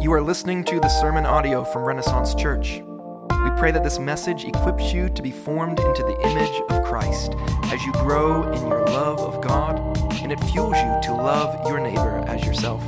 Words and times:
You 0.00 0.14
are 0.14 0.22
listening 0.22 0.64
to 0.64 0.80
the 0.80 0.88
sermon 0.88 1.26
audio 1.26 1.62
from 1.62 1.82
Renaissance 1.82 2.34
Church. 2.34 2.80
We 2.80 3.50
pray 3.58 3.70
that 3.70 3.84
this 3.84 3.98
message 3.98 4.46
equips 4.46 4.94
you 4.94 5.10
to 5.10 5.20
be 5.20 5.30
formed 5.30 5.78
into 5.78 6.02
the 6.02 6.18
image 6.26 6.62
of 6.70 6.82
Christ 6.84 7.34
as 7.64 7.84
you 7.84 7.92
grow 7.92 8.50
in 8.50 8.66
your 8.66 8.86
love 8.86 9.20
of 9.20 9.42
God, 9.42 9.78
and 10.22 10.32
it 10.32 10.40
fuels 10.44 10.76
you 10.76 11.00
to 11.02 11.12
love 11.12 11.68
your 11.68 11.80
neighbor 11.80 12.24
as 12.26 12.46
yourself. 12.46 12.82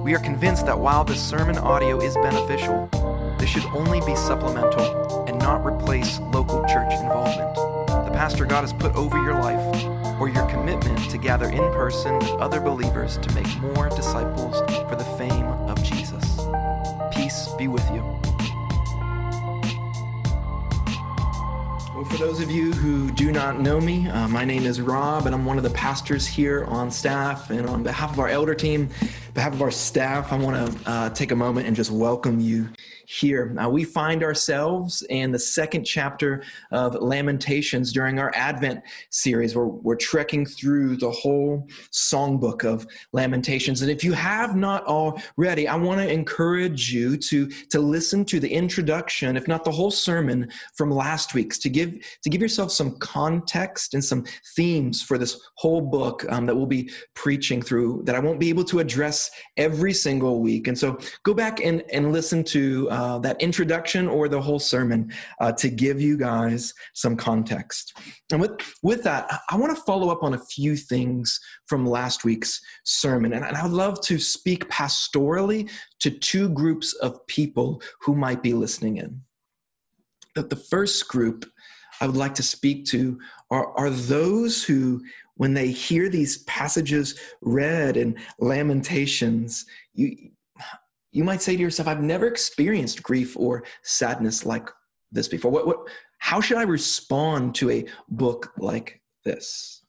We 0.00 0.12
are 0.16 0.18
convinced 0.18 0.66
that 0.66 0.76
while 0.76 1.04
this 1.04 1.22
sermon 1.22 1.56
audio 1.56 2.00
is 2.00 2.16
beneficial, 2.16 2.88
this 3.38 3.48
should 3.48 3.66
only 3.66 4.00
be 4.00 4.16
supplemental 4.16 5.24
and 5.28 5.38
not 5.38 5.64
replace 5.64 6.18
local 6.18 6.62
church 6.62 6.92
involvement. 6.94 7.54
The 8.06 8.12
pastor 8.12 8.44
God 8.44 8.62
has 8.62 8.72
put 8.72 8.96
over 8.96 9.22
your 9.22 9.34
life 9.34 9.84
or 10.22 10.28
your 10.28 10.46
commitment 10.46 11.10
to 11.10 11.18
gather 11.18 11.48
in 11.48 11.72
person 11.72 12.16
with 12.20 12.30
other 12.34 12.60
believers 12.60 13.18
to 13.18 13.34
make 13.34 13.60
more 13.60 13.88
disciples 13.88 14.56
for 14.88 14.94
the 14.94 15.04
fame 15.18 15.46
of 15.68 15.82
Jesus. 15.82 16.38
Peace 17.12 17.48
be 17.58 17.66
with 17.66 17.84
you. 17.90 18.02
Well, 21.92 22.04
for 22.04 22.18
those 22.18 22.38
of 22.38 22.52
you 22.52 22.70
who 22.70 23.10
do 23.10 23.32
not 23.32 23.58
know 23.58 23.80
me, 23.80 24.08
uh, 24.10 24.28
my 24.28 24.44
name 24.44 24.64
is 24.64 24.80
Rob, 24.80 25.26
and 25.26 25.34
I'm 25.34 25.44
one 25.44 25.56
of 25.56 25.64
the 25.64 25.70
pastors 25.70 26.24
here 26.24 26.66
on 26.66 26.88
staff. 26.88 27.50
And 27.50 27.68
on 27.68 27.82
behalf 27.82 28.12
of 28.12 28.20
our 28.20 28.28
elder 28.28 28.54
team, 28.54 28.90
behalf 29.34 29.54
of 29.54 29.62
our 29.62 29.70
staff, 29.70 30.30
I 30.30 30.36
want 30.36 30.56
to 30.56 30.90
uh, 30.90 31.10
take 31.10 31.32
a 31.32 31.36
moment 31.36 31.66
and 31.66 31.74
just 31.74 31.90
welcome 31.90 32.38
you 32.38 32.68
here. 33.06 33.46
Now, 33.46 33.70
we 33.70 33.82
find 33.82 34.22
ourselves 34.22 35.02
in 35.08 35.32
the 35.32 35.38
second 35.38 35.84
chapter 35.84 36.42
of 36.70 36.94
Lamentations 36.94 37.92
during 37.92 38.18
our 38.18 38.30
Advent 38.34 38.82
series, 39.10 39.56
where 39.56 39.66
we're 39.66 39.96
trekking 39.96 40.44
through 40.44 40.96
the 40.96 41.10
whole 41.10 41.66
songbook 41.92 42.64
of 42.64 42.86
Lamentations. 43.12 43.80
And 43.80 43.90
if 43.90 44.04
you 44.04 44.12
have 44.12 44.54
not 44.54 44.84
already, 44.84 45.66
I 45.66 45.76
want 45.76 46.00
to 46.00 46.12
encourage 46.12 46.92
you 46.92 47.16
to, 47.16 47.46
to 47.48 47.80
listen 47.80 48.24
to 48.26 48.38
the 48.38 48.52
introduction, 48.52 49.36
if 49.36 49.48
not 49.48 49.64
the 49.64 49.72
whole 49.72 49.90
sermon 49.90 50.48
from 50.74 50.90
last 50.90 51.32
week's, 51.32 51.58
to 51.60 51.70
give, 51.70 51.98
to 52.22 52.30
give 52.30 52.42
yourself 52.42 52.70
some 52.70 52.96
context 52.98 53.94
and 53.94 54.04
some 54.04 54.24
themes 54.56 55.02
for 55.02 55.16
this 55.16 55.40
whole 55.54 55.80
book 55.80 56.24
um, 56.30 56.44
that 56.46 56.54
we'll 56.54 56.66
be 56.66 56.90
preaching 57.14 57.62
through 57.62 58.02
that 58.04 58.14
I 58.14 58.18
won't 58.18 58.40
be 58.40 58.50
able 58.50 58.64
to 58.64 58.78
address 58.80 59.21
every 59.56 59.92
single 59.92 60.40
week. 60.40 60.68
And 60.68 60.78
so 60.78 60.98
go 61.24 61.34
back 61.34 61.60
and, 61.60 61.82
and 61.92 62.12
listen 62.12 62.44
to 62.44 62.88
uh, 62.90 63.18
that 63.20 63.40
introduction 63.40 64.08
or 64.08 64.28
the 64.28 64.40
whole 64.40 64.58
sermon 64.58 65.12
uh, 65.40 65.52
to 65.52 65.68
give 65.68 66.00
you 66.00 66.16
guys 66.16 66.72
some 66.94 67.16
context. 67.16 67.96
And 68.30 68.40
with, 68.40 68.52
with 68.82 69.02
that, 69.04 69.30
I 69.50 69.56
want 69.56 69.76
to 69.76 69.82
follow 69.82 70.10
up 70.10 70.22
on 70.22 70.34
a 70.34 70.38
few 70.38 70.76
things 70.76 71.38
from 71.66 71.86
last 71.86 72.24
week's 72.24 72.60
sermon. 72.84 73.32
And, 73.32 73.44
and 73.44 73.56
I 73.56 73.62
would 73.62 73.72
love 73.72 74.00
to 74.02 74.18
speak 74.18 74.68
pastorally 74.68 75.70
to 76.00 76.10
two 76.10 76.48
groups 76.48 76.94
of 76.94 77.26
people 77.26 77.82
who 78.00 78.14
might 78.14 78.42
be 78.42 78.54
listening 78.54 78.96
in. 78.96 79.20
The, 80.34 80.42
the 80.42 80.56
first 80.56 81.08
group 81.08 81.44
I 82.00 82.06
would 82.06 82.16
like 82.16 82.34
to 82.34 82.42
speak 82.42 82.86
to 82.86 83.20
are, 83.50 83.78
are 83.78 83.90
those 83.90 84.64
who 84.64 85.02
when 85.36 85.54
they 85.54 85.70
hear 85.70 86.08
these 86.08 86.38
passages 86.44 87.18
read 87.40 87.96
in 87.96 88.16
lamentations 88.38 89.66
you 89.94 90.30
you 91.12 91.24
might 91.24 91.42
say 91.42 91.54
to 91.54 91.62
yourself, 91.62 91.86
I've 91.86 92.02
never 92.02 92.26
experienced 92.26 93.02
grief 93.02 93.36
or 93.36 93.64
sadness 93.82 94.44
like 94.46 94.68
this 95.12 95.28
before. 95.28 95.50
What, 95.50 95.66
what, 95.66 95.88
how 96.18 96.40
should 96.40 96.56
I 96.56 96.62
respond 96.62 97.54
to 97.56 97.70
a 97.70 97.84
book 98.08 98.52
like 98.56 99.00
this? 99.24 99.84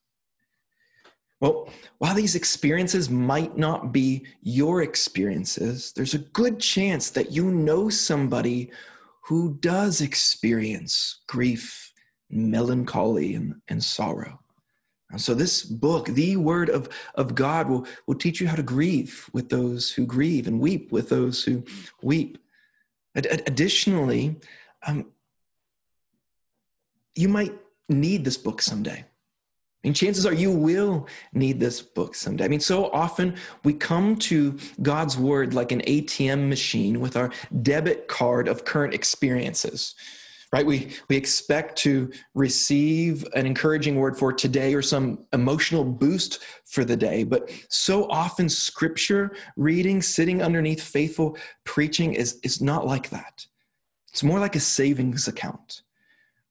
Well, 1.40 1.70
while 1.98 2.16
these 2.16 2.36
experiences 2.36 3.10
might 3.10 3.58
not 3.58 3.92
be 3.92 4.26
your 4.42 4.82
experiences, 4.82 5.94
there's 5.96 6.14
a 6.14 6.20
good 6.20 6.60
chance 6.60 7.10
that 7.12 7.32
you 7.32 7.52
know 7.52 7.90
somebody 7.90 8.72
who 9.26 9.58
does 9.60 10.02
experience 10.02 11.22
grief, 11.28 11.94
melancholy, 12.30 13.36
and, 13.36 13.56
and 13.70 13.82
sorrow. 13.82 14.40
And 15.14 15.22
so 15.22 15.36
this 15.36 15.62
book, 15.62 16.08
the 16.08 16.38
word 16.38 16.72
of, 16.72 16.90
of 17.14 17.36
God, 17.36 17.70
will, 17.70 17.86
will 18.08 18.16
teach 18.16 18.42
you 18.42 18.48
how 18.48 18.56
to 18.56 18.64
grieve 18.64 19.30
with 19.32 19.48
those 19.48 19.92
who 19.92 20.08
grieve 20.08 20.48
and 20.48 20.60
weep 20.60 20.92
with 20.92 21.10
those 21.10 21.44
who 21.44 21.64
weep. 22.02 22.40
Ad- 23.16 23.44
additionally, 23.46 24.36
um, 24.88 25.06
you 27.14 27.30
might 27.30 27.54
need 27.88 28.26
this 28.26 28.38
book 28.38 28.60
someday. 28.60 29.06
I 29.06 29.88
mean, 29.88 29.94
chances 29.94 30.26
are 30.26 30.34
you 30.34 30.50
will 30.50 31.08
need 31.32 31.60
this 31.60 31.80
book 31.80 32.16
someday. 32.16 32.46
I 32.46 32.48
mean, 32.48 32.60
so 32.60 32.90
often 32.90 33.36
we 33.64 33.74
come 33.74 34.16
to 34.16 34.58
God's 34.82 35.16
word 35.16 35.54
like 35.54 35.72
an 35.72 35.82
ATM 35.82 36.50
machine 36.50 37.00
with 37.00 37.16
our 37.16 37.30
debit 37.62 38.08
card 38.08 38.48
of 38.48 38.66
current 38.66 38.96
experiences 38.96 39.94
right? 40.54 40.68
We, 40.68 40.92
we 41.10 41.18
expect 41.18 41.80
to 41.80 42.12
receive 42.36 43.26
an 43.34 43.48
encouraging 43.48 43.96
word 43.96 44.16
for 44.16 44.32
today 44.32 44.76
or 44.76 44.84
some 44.84 45.26
emotional 45.34 45.84
boost 45.84 46.44
for 46.66 46.86
the 46.86 46.96
day. 46.96 47.24
But 47.24 47.50
so 47.70 48.08
often, 48.12 48.48
scripture 48.48 49.36
reading, 49.58 50.00
sitting 50.04 50.44
underneath 50.44 50.84
faithful 50.84 51.38
preaching 51.64 52.14
is, 52.14 52.40
is 52.44 52.62
not 52.62 52.86
like 52.86 53.10
that. 53.10 53.48
It's 54.12 54.22
more 54.22 54.40
like 54.40 54.56
a 54.56 54.60
savings 54.60 55.28
account 55.28 55.82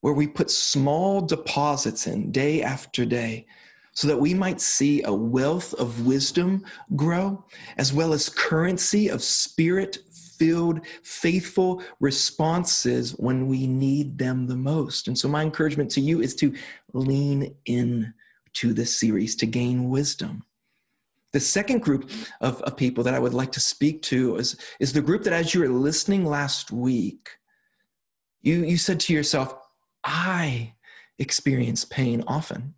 where 0.01 0.13
we 0.13 0.27
put 0.27 0.51
small 0.51 1.21
deposits 1.21 2.05
in 2.05 2.29
day 2.29 2.61
after 2.61 3.05
day 3.05 3.45
so 3.93 4.09
that 4.09 4.19
we 4.19 4.33
might 4.33 4.59
see 4.59 5.01
a 5.03 5.13
wealth 5.13 5.73
of 5.75 6.05
wisdom 6.05 6.65
grow, 6.97 7.41
as 7.77 7.93
well 7.93 8.11
as 8.11 8.27
currency 8.27 9.07
of 9.07 9.23
spirit 9.23 9.99
filled, 10.43 10.85
faithful 11.03 11.81
responses 12.01 13.11
when 13.11 13.47
we 13.47 13.65
need 13.65 14.17
them 14.17 14.45
the 14.45 14.57
most. 14.57 15.07
And 15.07 15.17
so, 15.17 15.29
my 15.29 15.41
encouragement 15.41 15.89
to 15.91 16.01
you 16.01 16.21
is 16.21 16.35
to 16.35 16.53
lean 16.91 17.55
in 17.65 18.13
to 18.53 18.73
this 18.73 18.99
series 18.99 19.35
to 19.37 19.45
gain 19.45 19.89
wisdom. 19.89 20.43
The 21.31 21.39
second 21.39 21.81
group 21.81 22.11
of, 22.41 22.61
of 22.63 22.75
people 22.75 23.03
that 23.05 23.13
I 23.13 23.19
would 23.19 23.33
like 23.33 23.53
to 23.53 23.59
speak 23.59 24.01
to 24.03 24.35
is, 24.35 24.57
is 24.79 24.91
the 24.91 25.01
group 25.01 25.23
that, 25.23 25.33
as 25.33 25.53
you 25.53 25.61
were 25.61 25.69
listening 25.69 26.25
last 26.25 26.71
week, 26.71 27.29
you, 28.41 28.65
you 28.65 28.77
said 28.77 28.99
to 29.01 29.13
yourself, 29.13 29.55
I 30.03 30.73
experience 31.19 31.85
pain 31.85 32.23
often. 32.27 32.75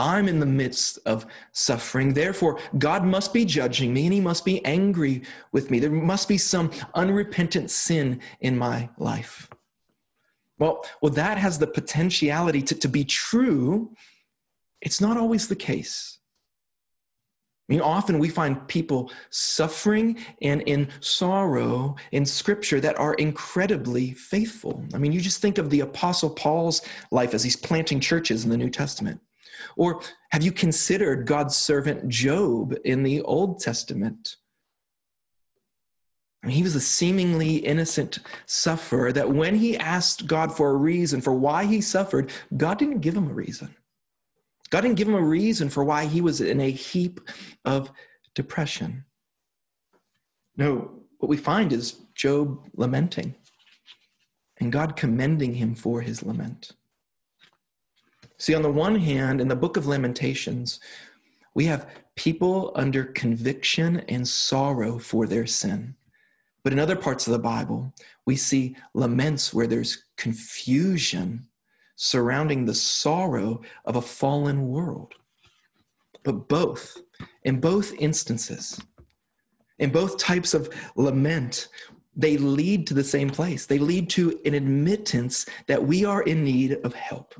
I'm 0.00 0.28
in 0.28 0.40
the 0.40 0.46
midst 0.46 0.98
of 1.04 1.26
suffering. 1.52 2.14
Therefore, 2.14 2.58
God 2.78 3.04
must 3.04 3.34
be 3.34 3.44
judging 3.44 3.92
me 3.92 4.06
and 4.06 4.14
he 4.14 4.20
must 4.20 4.46
be 4.46 4.64
angry 4.64 5.22
with 5.52 5.70
me. 5.70 5.78
There 5.78 5.90
must 5.90 6.26
be 6.26 6.38
some 6.38 6.70
unrepentant 6.94 7.70
sin 7.70 8.20
in 8.40 8.56
my 8.56 8.88
life. 8.96 9.50
Well, 10.58 10.84
well 11.02 11.12
that 11.12 11.36
has 11.36 11.58
the 11.58 11.66
potentiality 11.66 12.62
to, 12.62 12.74
to 12.76 12.88
be 12.88 13.04
true. 13.04 13.92
It's 14.80 15.02
not 15.02 15.18
always 15.18 15.48
the 15.48 15.56
case. 15.56 16.18
I 17.68 17.74
mean, 17.74 17.82
often 17.82 18.18
we 18.18 18.30
find 18.30 18.66
people 18.68 19.12
suffering 19.28 20.18
and 20.40 20.62
in 20.62 20.88
sorrow 21.00 21.94
in 22.10 22.24
scripture 22.24 22.80
that 22.80 22.98
are 22.98 23.14
incredibly 23.14 24.12
faithful. 24.14 24.82
I 24.94 24.98
mean, 24.98 25.12
you 25.12 25.20
just 25.20 25.42
think 25.42 25.58
of 25.58 25.68
the 25.68 25.80
Apostle 25.80 26.30
Paul's 26.30 26.80
life 27.10 27.34
as 27.34 27.44
he's 27.44 27.54
planting 27.54 28.00
churches 28.00 28.44
in 28.44 28.50
the 28.50 28.56
New 28.56 28.70
Testament. 28.70 29.20
Or 29.76 30.00
have 30.30 30.42
you 30.42 30.52
considered 30.52 31.26
God's 31.26 31.56
servant 31.56 32.08
Job 32.08 32.74
in 32.84 33.02
the 33.02 33.22
Old 33.22 33.60
Testament? 33.60 34.36
I 36.42 36.46
mean, 36.46 36.56
he 36.56 36.62
was 36.62 36.74
a 36.74 36.80
seemingly 36.80 37.56
innocent 37.56 38.18
sufferer 38.46 39.12
that 39.12 39.30
when 39.30 39.56
he 39.56 39.76
asked 39.76 40.26
God 40.26 40.56
for 40.56 40.70
a 40.70 40.76
reason 40.76 41.20
for 41.20 41.34
why 41.34 41.66
he 41.66 41.80
suffered, 41.80 42.30
God 42.56 42.78
didn't 42.78 43.00
give 43.00 43.14
him 43.14 43.28
a 43.28 43.34
reason. 43.34 43.74
God 44.70 44.82
didn't 44.82 44.96
give 44.96 45.08
him 45.08 45.14
a 45.14 45.22
reason 45.22 45.68
for 45.68 45.84
why 45.84 46.06
he 46.06 46.20
was 46.20 46.40
in 46.40 46.60
a 46.60 46.70
heap 46.70 47.20
of 47.64 47.90
depression. 48.34 49.04
No, 50.56 51.02
what 51.18 51.28
we 51.28 51.36
find 51.36 51.72
is 51.72 52.00
Job 52.14 52.66
lamenting 52.74 53.34
and 54.58 54.72
God 54.72 54.96
commending 54.96 55.54
him 55.54 55.74
for 55.74 56.00
his 56.00 56.22
lament. 56.22 56.72
See, 58.40 58.54
on 58.54 58.62
the 58.62 58.72
one 58.72 58.96
hand, 58.96 59.38
in 59.38 59.48
the 59.48 59.54
book 59.54 59.76
of 59.76 59.86
Lamentations, 59.86 60.80
we 61.54 61.66
have 61.66 61.90
people 62.16 62.72
under 62.74 63.04
conviction 63.04 63.98
and 64.08 64.26
sorrow 64.26 64.98
for 64.98 65.26
their 65.26 65.46
sin. 65.46 65.94
But 66.64 66.72
in 66.72 66.78
other 66.78 66.96
parts 66.96 67.26
of 67.26 67.34
the 67.34 67.38
Bible, 67.38 67.92
we 68.24 68.36
see 68.36 68.76
laments 68.94 69.52
where 69.52 69.66
there's 69.66 70.04
confusion 70.16 71.48
surrounding 71.96 72.64
the 72.64 72.74
sorrow 72.74 73.60
of 73.84 73.96
a 73.96 74.02
fallen 74.02 74.68
world. 74.68 75.12
But 76.22 76.48
both, 76.48 76.96
in 77.44 77.60
both 77.60 77.92
instances, 77.98 78.80
in 79.78 79.90
both 79.90 80.16
types 80.16 80.54
of 80.54 80.70
lament, 80.96 81.68
they 82.16 82.38
lead 82.38 82.86
to 82.86 82.94
the 82.94 83.04
same 83.04 83.28
place. 83.28 83.66
They 83.66 83.78
lead 83.78 84.08
to 84.10 84.40
an 84.46 84.54
admittance 84.54 85.44
that 85.66 85.86
we 85.86 86.06
are 86.06 86.22
in 86.22 86.42
need 86.42 86.78
of 86.84 86.94
help. 86.94 87.34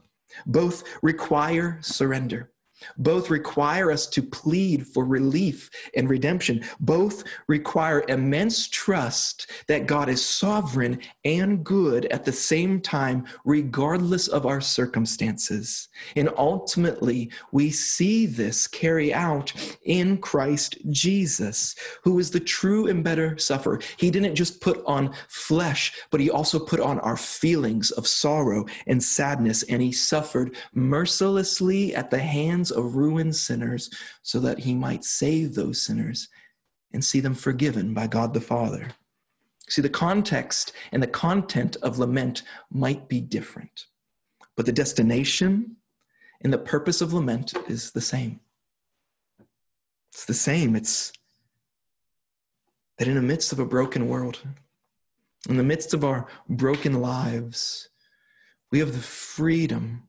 Both 0.46 0.84
require 1.02 1.78
surrender. 1.82 2.50
Both 2.96 3.30
require 3.30 3.90
us 3.90 4.06
to 4.08 4.22
plead 4.22 4.86
for 4.86 5.04
relief 5.04 5.70
and 5.94 6.08
redemption. 6.08 6.64
Both 6.80 7.24
require 7.46 8.04
immense 8.08 8.68
trust 8.68 9.50
that 9.68 9.86
God 9.86 10.08
is 10.08 10.24
sovereign 10.24 11.00
and 11.24 11.64
good 11.64 12.06
at 12.06 12.24
the 12.24 12.32
same 12.32 12.80
time, 12.80 13.26
regardless 13.44 14.28
of 14.28 14.46
our 14.46 14.60
circumstances. 14.60 15.88
And 16.16 16.30
ultimately, 16.36 17.30
we 17.52 17.70
see 17.70 18.26
this 18.26 18.66
carry 18.66 19.12
out 19.12 19.52
in 19.84 20.18
Christ 20.18 20.76
Jesus, 20.90 21.74
who 22.02 22.18
is 22.18 22.30
the 22.30 22.40
true 22.40 22.86
and 22.88 23.04
better 23.04 23.38
sufferer. 23.38 23.80
He 23.96 24.10
didn't 24.10 24.34
just 24.34 24.60
put 24.60 24.82
on 24.86 25.14
flesh, 25.28 25.92
but 26.10 26.20
he 26.20 26.30
also 26.30 26.58
put 26.58 26.80
on 26.80 27.00
our 27.00 27.16
feelings 27.16 27.90
of 27.92 28.06
sorrow 28.06 28.66
and 28.86 29.02
sadness, 29.02 29.62
and 29.64 29.82
he 29.82 29.92
suffered 29.92 30.56
mercilessly 30.74 31.94
at 31.94 32.10
the 32.10 32.18
hands 32.18 32.69
of 32.70 32.96
ruined 32.96 33.36
sinners 33.36 33.90
so 34.22 34.40
that 34.40 34.60
he 34.60 34.74
might 34.74 35.04
save 35.04 35.54
those 35.54 35.80
sinners 35.82 36.28
and 36.92 37.04
see 37.04 37.20
them 37.20 37.34
forgiven 37.34 37.94
by 37.94 38.06
God 38.06 38.34
the 38.34 38.40
Father. 38.40 38.88
See, 39.68 39.82
the 39.82 39.88
context 39.88 40.72
and 40.90 41.02
the 41.02 41.06
content 41.06 41.76
of 41.82 41.98
lament 41.98 42.42
might 42.70 43.08
be 43.08 43.20
different, 43.20 43.86
but 44.56 44.66
the 44.66 44.72
destination 44.72 45.76
and 46.40 46.52
the 46.52 46.58
purpose 46.58 47.00
of 47.00 47.12
lament 47.12 47.54
is 47.68 47.92
the 47.92 48.00
same. 48.00 48.40
It's 50.12 50.24
the 50.24 50.34
same. 50.34 50.74
It's 50.74 51.12
that 52.98 53.06
in 53.06 53.14
the 53.14 53.22
midst 53.22 53.52
of 53.52 53.60
a 53.60 53.64
broken 53.64 54.08
world, 54.08 54.40
in 55.48 55.56
the 55.56 55.62
midst 55.62 55.94
of 55.94 56.04
our 56.04 56.26
broken 56.48 57.00
lives, 57.00 57.88
we 58.70 58.78
have 58.80 58.92
the 58.92 58.98
freedom 58.98 60.08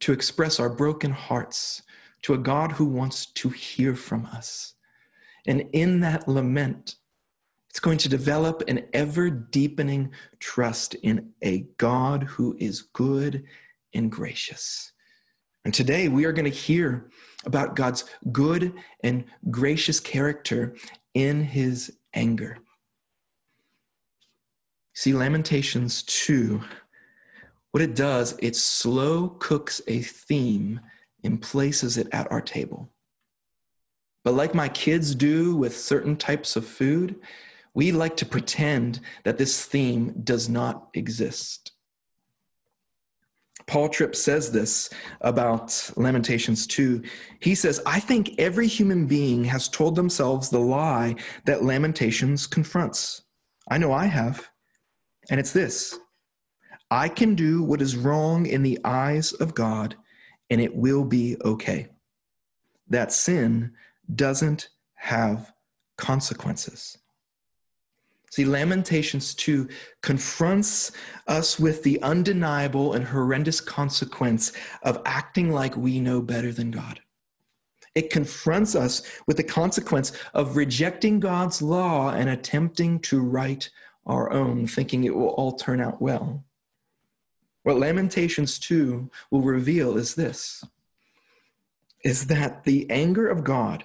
to 0.00 0.12
express 0.12 0.58
our 0.58 0.70
broken 0.70 1.10
hearts 1.10 1.82
to 2.24 2.34
a 2.34 2.38
God 2.38 2.72
who 2.72 2.86
wants 2.86 3.26
to 3.26 3.50
hear 3.50 3.94
from 3.94 4.26
us. 4.26 4.74
And 5.46 5.68
in 5.72 6.00
that 6.00 6.26
lament, 6.26 6.96
it's 7.68 7.80
going 7.80 7.98
to 7.98 8.08
develop 8.08 8.62
an 8.66 8.86
ever 8.94 9.28
deepening 9.28 10.10
trust 10.38 10.94
in 10.94 11.32
a 11.42 11.66
God 11.76 12.22
who 12.22 12.56
is 12.58 12.82
good 12.82 13.44
and 13.92 14.10
gracious. 14.10 14.92
And 15.66 15.74
today 15.74 16.08
we 16.08 16.24
are 16.24 16.32
going 16.32 16.50
to 16.50 16.56
hear 16.56 17.10
about 17.44 17.76
God's 17.76 18.04
good 18.32 18.72
and 19.02 19.24
gracious 19.50 20.00
character 20.00 20.76
in 21.12 21.42
his 21.42 21.98
anger. 22.14 22.58
See, 24.94 25.12
Lamentations 25.12 26.02
2 26.04 26.62
what 27.74 27.82
it 27.82 27.96
does, 27.96 28.38
it 28.40 28.54
slow 28.54 29.30
cooks 29.40 29.82
a 29.88 30.00
theme 30.00 30.80
and 31.24 31.40
places 31.40 31.96
it 31.96 32.08
at 32.12 32.30
our 32.30 32.40
table. 32.40 32.90
But 34.22 34.34
like 34.34 34.54
my 34.54 34.68
kids 34.68 35.14
do 35.14 35.56
with 35.56 35.76
certain 35.76 36.16
types 36.16 36.56
of 36.56 36.66
food, 36.66 37.16
we 37.74 37.92
like 37.92 38.16
to 38.18 38.26
pretend 38.26 39.00
that 39.24 39.36
this 39.36 39.64
theme 39.64 40.14
does 40.22 40.48
not 40.48 40.88
exist. 40.94 41.72
Paul 43.66 43.88
Tripp 43.88 44.14
says 44.14 44.52
this 44.52 44.90
about 45.22 45.90
Lamentations 45.96 46.66
2. 46.66 47.02
He 47.40 47.54
says, 47.54 47.80
I 47.86 47.98
think 47.98 48.38
every 48.38 48.66
human 48.66 49.06
being 49.06 49.44
has 49.44 49.68
told 49.68 49.96
themselves 49.96 50.50
the 50.50 50.58
lie 50.58 51.16
that 51.46 51.64
Lamentations 51.64 52.46
confronts. 52.46 53.22
I 53.70 53.78
know 53.78 53.92
I 53.92 54.06
have. 54.06 54.50
And 55.30 55.40
it's 55.40 55.52
this 55.52 55.98
I 56.90 57.08
can 57.08 57.34
do 57.34 57.62
what 57.62 57.80
is 57.80 57.96
wrong 57.96 58.46
in 58.46 58.62
the 58.62 58.78
eyes 58.84 59.32
of 59.32 59.54
God, 59.54 59.96
and 60.50 60.60
it 60.60 60.74
will 60.74 61.04
be 61.04 61.36
okay. 61.44 61.88
That 62.88 63.12
sin 63.12 63.72
doesn't 64.14 64.68
have 64.94 65.52
consequences. 65.96 66.98
See, 68.30 68.44
Lamentations 68.44 69.32
2 69.34 69.68
confronts 70.02 70.90
us 71.28 71.58
with 71.60 71.84
the 71.84 72.02
undeniable 72.02 72.94
and 72.94 73.04
horrendous 73.04 73.60
consequence 73.60 74.52
of 74.82 75.00
acting 75.04 75.52
like 75.52 75.76
we 75.76 76.00
know 76.00 76.20
better 76.20 76.52
than 76.52 76.72
God. 76.72 77.00
It 77.94 78.10
confronts 78.10 78.74
us 78.74 79.02
with 79.28 79.36
the 79.36 79.44
consequence 79.44 80.10
of 80.34 80.56
rejecting 80.56 81.20
God's 81.20 81.62
law 81.62 82.10
and 82.10 82.28
attempting 82.28 82.98
to 83.02 83.20
write 83.20 83.70
our 84.04 84.32
own, 84.32 84.66
thinking 84.66 85.04
it 85.04 85.14
will 85.14 85.28
all 85.28 85.52
turn 85.52 85.80
out 85.80 86.02
well. 86.02 86.44
What 87.64 87.78
Lamentations 87.78 88.58
2 88.58 89.10
will 89.30 89.40
reveal 89.40 89.96
is 89.96 90.14
this 90.14 90.62
is 92.04 92.26
that 92.26 92.64
the 92.64 92.88
anger 92.90 93.26
of 93.26 93.42
God 93.42 93.82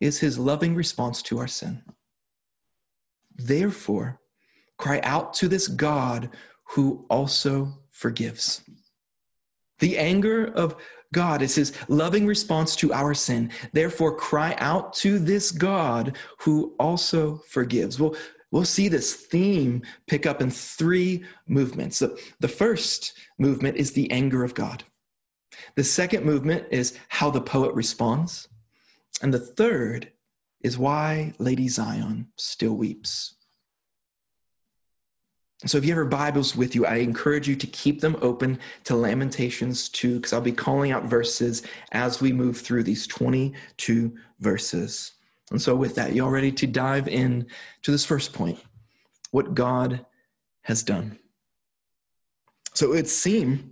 is 0.00 0.18
his 0.18 0.36
loving 0.36 0.74
response 0.74 1.22
to 1.22 1.38
our 1.38 1.46
sin. 1.46 1.80
Therefore, 3.36 4.20
cry 4.78 5.00
out 5.04 5.32
to 5.34 5.46
this 5.46 5.68
God 5.68 6.30
who 6.70 7.06
also 7.08 7.78
forgives. 7.90 8.62
The 9.78 9.96
anger 9.96 10.46
of 10.46 10.74
God 11.12 11.40
is 11.40 11.54
his 11.54 11.72
loving 11.88 12.26
response 12.26 12.74
to 12.76 12.92
our 12.92 13.14
sin. 13.14 13.52
Therefore, 13.72 14.16
cry 14.16 14.56
out 14.58 14.92
to 14.94 15.20
this 15.20 15.52
God 15.52 16.16
who 16.38 16.74
also 16.80 17.42
forgives. 17.48 18.00
Well, 18.00 18.16
we'll 18.56 18.64
see 18.64 18.88
this 18.88 19.12
theme 19.12 19.82
pick 20.06 20.24
up 20.24 20.40
in 20.40 20.50
three 20.50 21.22
movements. 21.46 21.98
The, 21.98 22.48
first 22.48 23.12
movement 23.38 23.76
is 23.76 23.92
the 23.92 24.10
anger 24.10 24.44
of 24.44 24.54
God. 24.54 24.82
The 25.74 25.84
second 25.84 26.24
movement 26.24 26.64
is 26.70 26.98
how 27.08 27.28
the 27.28 27.42
poet 27.42 27.74
responds. 27.74 28.48
And 29.20 29.34
the 29.34 29.38
third 29.38 30.10
is 30.62 30.78
why 30.78 31.34
Lady 31.38 31.68
Zion 31.68 32.28
still 32.36 32.72
weeps. 32.72 33.34
So, 35.66 35.76
if 35.76 35.84
you 35.84 35.90
have 35.90 35.96
your 35.96 36.06
Bibles 36.06 36.56
with 36.56 36.74
you, 36.74 36.86
I 36.86 36.96
encourage 36.96 37.46
you 37.48 37.56
to 37.56 37.66
keep 37.66 38.00
them 38.00 38.16
open 38.22 38.58
to 38.84 38.96
Lamentations 38.96 39.90
2, 39.90 40.16
because 40.16 40.32
I'll 40.32 40.40
be 40.40 40.52
calling 40.52 40.92
out 40.92 41.04
verses 41.04 41.62
as 41.92 42.22
we 42.22 42.32
move 42.32 42.58
through 42.58 42.84
these 42.84 43.06
22 43.06 44.14
verses. 44.40 45.15
And 45.50 45.62
so, 45.62 45.76
with 45.76 45.94
that, 45.94 46.14
y'all 46.14 46.30
ready 46.30 46.52
to 46.52 46.66
dive 46.66 47.08
in 47.08 47.46
to 47.82 47.90
this 47.90 48.04
first 48.04 48.32
point 48.32 48.58
what 49.30 49.54
God 49.54 50.04
has 50.62 50.82
done? 50.82 51.18
So, 52.74 52.92
it 52.92 53.08
seems 53.08 53.62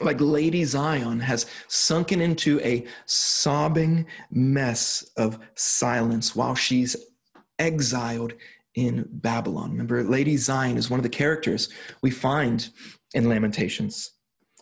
like 0.00 0.20
Lady 0.20 0.64
Zion 0.64 1.20
has 1.20 1.46
sunken 1.66 2.20
into 2.20 2.60
a 2.60 2.86
sobbing 3.06 4.06
mess 4.30 5.10
of 5.16 5.38
silence 5.54 6.36
while 6.36 6.54
she's 6.54 6.96
exiled 7.58 8.34
in 8.74 9.06
Babylon. 9.10 9.72
Remember, 9.72 10.02
Lady 10.04 10.36
Zion 10.36 10.76
is 10.76 10.88
one 10.88 11.00
of 11.00 11.04
the 11.04 11.08
characters 11.08 11.68
we 12.02 12.10
find 12.10 12.68
in 13.14 13.28
Lamentations. 13.28 14.12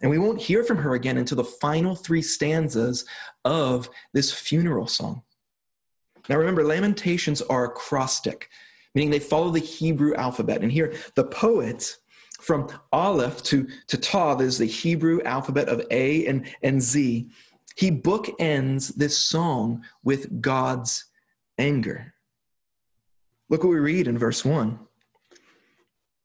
And 0.02 0.10
we 0.10 0.18
won't 0.18 0.40
hear 0.40 0.62
from 0.64 0.78
her 0.78 0.94
again 0.94 1.18
until 1.18 1.36
the 1.36 1.44
final 1.44 1.94
three 1.94 2.22
stanzas 2.22 3.04
of 3.44 3.88
this 4.12 4.32
funeral 4.32 4.86
song. 4.86 5.22
Now 6.28 6.36
remember, 6.36 6.64
Lamentations 6.64 7.42
are 7.42 7.64
acrostic, 7.64 8.48
meaning 8.94 9.10
they 9.10 9.18
follow 9.18 9.50
the 9.50 9.60
Hebrew 9.60 10.14
alphabet. 10.14 10.62
And 10.62 10.72
here, 10.72 10.94
the 11.14 11.24
poet, 11.24 11.96
from 12.40 12.68
Aleph 12.92 13.42
to, 13.44 13.66
to 13.88 13.96
Tav 13.96 14.40
is 14.40 14.58
the 14.58 14.66
Hebrew 14.66 15.20
alphabet 15.22 15.68
of 15.68 15.82
A 15.90 16.26
and, 16.26 16.46
and 16.62 16.80
Z. 16.80 17.28
He 17.76 17.90
bookends 17.90 18.94
this 18.94 19.18
song 19.18 19.84
with 20.04 20.40
God's 20.40 21.06
anger. 21.58 22.14
Look 23.48 23.62
what 23.62 23.70
we 23.70 23.78
read 23.78 24.08
in 24.08 24.18
verse 24.18 24.44
1. 24.44 24.78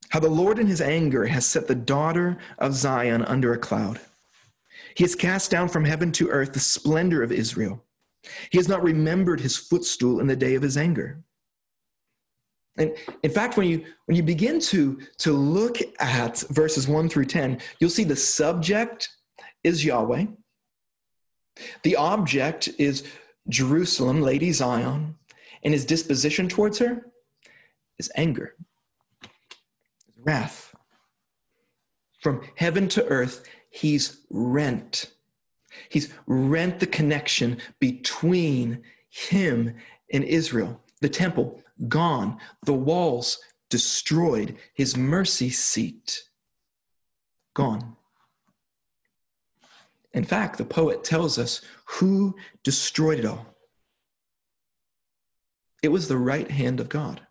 How 0.10 0.20
the 0.20 0.30
Lord 0.30 0.60
in 0.60 0.68
his 0.68 0.82
anger 0.82 1.26
has 1.26 1.46
set 1.46 1.68
the 1.68 1.76
daughter 1.76 2.38
of 2.58 2.74
Zion 2.74 3.24
under 3.24 3.54
a 3.54 3.58
cloud. 3.58 4.00
He 4.96 5.04
has 5.04 5.16
cast 5.16 5.52
down 5.52 5.70
from 5.70 5.86
heaven 5.86 6.12
to 6.14 6.30
earth 6.30 6.54
the 6.54 6.60
splendor 6.60 7.24
of 7.24 7.32
Israel. 7.32 7.84
He 8.52 8.58
has 8.58 8.68
not 8.68 8.84
remembered 8.84 9.40
his 9.40 9.58
footstool 9.58 10.20
in 10.20 10.28
the 10.28 10.36
day 10.36 10.56
of 10.56 10.62
his 10.62 10.78
anger. 10.78 11.24
And 12.78 12.96
in 13.24 13.32
fact, 13.32 13.58
when 13.58 13.68
you 13.68 13.86
when 14.06 14.16
you 14.16 14.24
begin 14.24 14.60
to, 14.62 15.00
to 15.20 15.34
look 15.34 15.78
at 16.00 16.40
verses 16.50 16.88
1 16.88 17.10
through 17.10 17.26
10, 17.26 17.60
you'll 17.80 17.90
see 17.90 18.04
the 18.04 18.16
subject 18.16 19.10
is 19.64 19.84
Yahweh. 19.84 20.26
The 21.84 21.96
object 21.96 22.70
is 22.78 23.04
Jerusalem, 23.50 24.22
Lady 24.22 24.52
Zion, 24.52 25.16
and 25.64 25.74
his 25.74 25.86
disposition 25.86 26.48
towards 26.48 26.80
her 26.80 27.08
is 28.00 28.12
anger, 28.16 28.56
wrath. 30.18 30.74
From 32.22 32.42
heaven 32.56 32.88
to 32.90 33.06
earth, 33.08 33.44
he's 33.70 34.22
rent 34.30 35.12
He's 35.90 36.14
rent 36.28 36.80
the 36.80 36.88
connection 36.88 37.58
between 37.80 38.84
him 39.10 39.76
and 40.12 40.24
Israel. 40.24 40.82
The 41.02 41.10
temple 41.10 41.62
gone, 41.88 42.38
the 42.66 42.74
walls 42.74 43.40
destroyed, 43.70 44.58
his 44.74 44.98
mercy 44.98 45.50
seat 45.50 46.24
gone. 47.54 47.96
In 50.14 50.26
fact, 50.26 50.58
the 50.58 50.66
poet 50.66 51.04
tells 51.04 51.40
us 51.40 51.62
who 51.86 52.36
destroyed 52.64 53.20
it 53.20 53.26
all. 53.26 53.46
It 55.82 55.90
was 55.90 56.08
the 56.08 56.18
right 56.18 56.52
hand 56.52 56.80
of 56.80 56.90
God. 56.90 57.22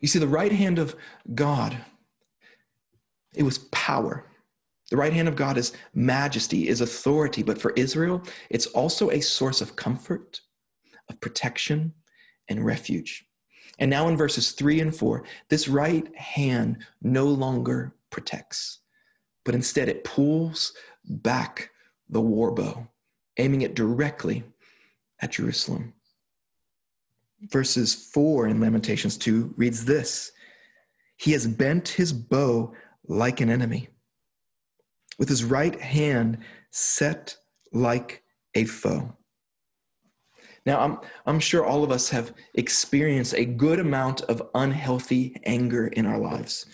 You 0.00 0.08
see, 0.08 0.18
the 0.18 0.28
right 0.28 0.52
hand 0.52 0.78
of 0.78 0.94
God, 1.34 1.78
it 3.34 3.44
was 3.44 3.58
power. 3.58 4.26
The 4.90 4.96
right 4.96 5.12
hand 5.12 5.28
of 5.28 5.36
God 5.36 5.56
is 5.56 5.72
majesty, 5.94 6.68
is 6.68 6.80
authority, 6.80 7.42
but 7.42 7.60
for 7.60 7.72
Israel, 7.72 8.22
it's 8.50 8.66
also 8.66 9.10
a 9.10 9.20
source 9.20 9.60
of 9.60 9.76
comfort, 9.76 10.40
of 11.08 11.20
protection, 11.20 11.92
and 12.48 12.64
refuge. 12.64 13.24
And 13.78 13.90
now 13.90 14.08
in 14.08 14.16
verses 14.16 14.52
three 14.52 14.80
and 14.80 14.94
four, 14.94 15.24
this 15.48 15.68
right 15.68 16.14
hand 16.16 16.84
no 17.02 17.26
longer 17.26 17.94
protects, 18.10 18.80
but 19.44 19.54
instead 19.54 19.88
it 19.88 20.04
pulls 20.04 20.72
back 21.04 21.70
the 22.08 22.20
war 22.20 22.52
bow, 22.52 22.86
aiming 23.38 23.62
it 23.62 23.74
directly 23.74 24.44
at 25.20 25.32
Jerusalem. 25.32 25.94
Verses 27.50 27.94
4 27.94 28.48
in 28.48 28.60
Lamentations 28.60 29.18
2 29.18 29.54
reads 29.56 29.84
this 29.84 30.32
He 31.16 31.32
has 31.32 31.46
bent 31.46 31.88
his 31.88 32.12
bow 32.12 32.72
like 33.06 33.40
an 33.40 33.50
enemy, 33.50 33.88
with 35.18 35.28
his 35.28 35.44
right 35.44 35.80
hand 35.80 36.38
set 36.70 37.36
like 37.72 38.22
a 38.54 38.64
foe. 38.64 39.16
Now, 40.66 40.80
I'm, 40.80 40.98
I'm 41.26 41.40
sure 41.40 41.64
all 41.64 41.84
of 41.84 41.90
us 41.90 42.08
have 42.08 42.32
experienced 42.54 43.34
a 43.34 43.44
good 43.44 43.78
amount 43.78 44.22
of 44.22 44.42
unhealthy 44.54 45.36
anger 45.44 45.88
in 45.88 46.06
our 46.06 46.18
lives, 46.18 46.66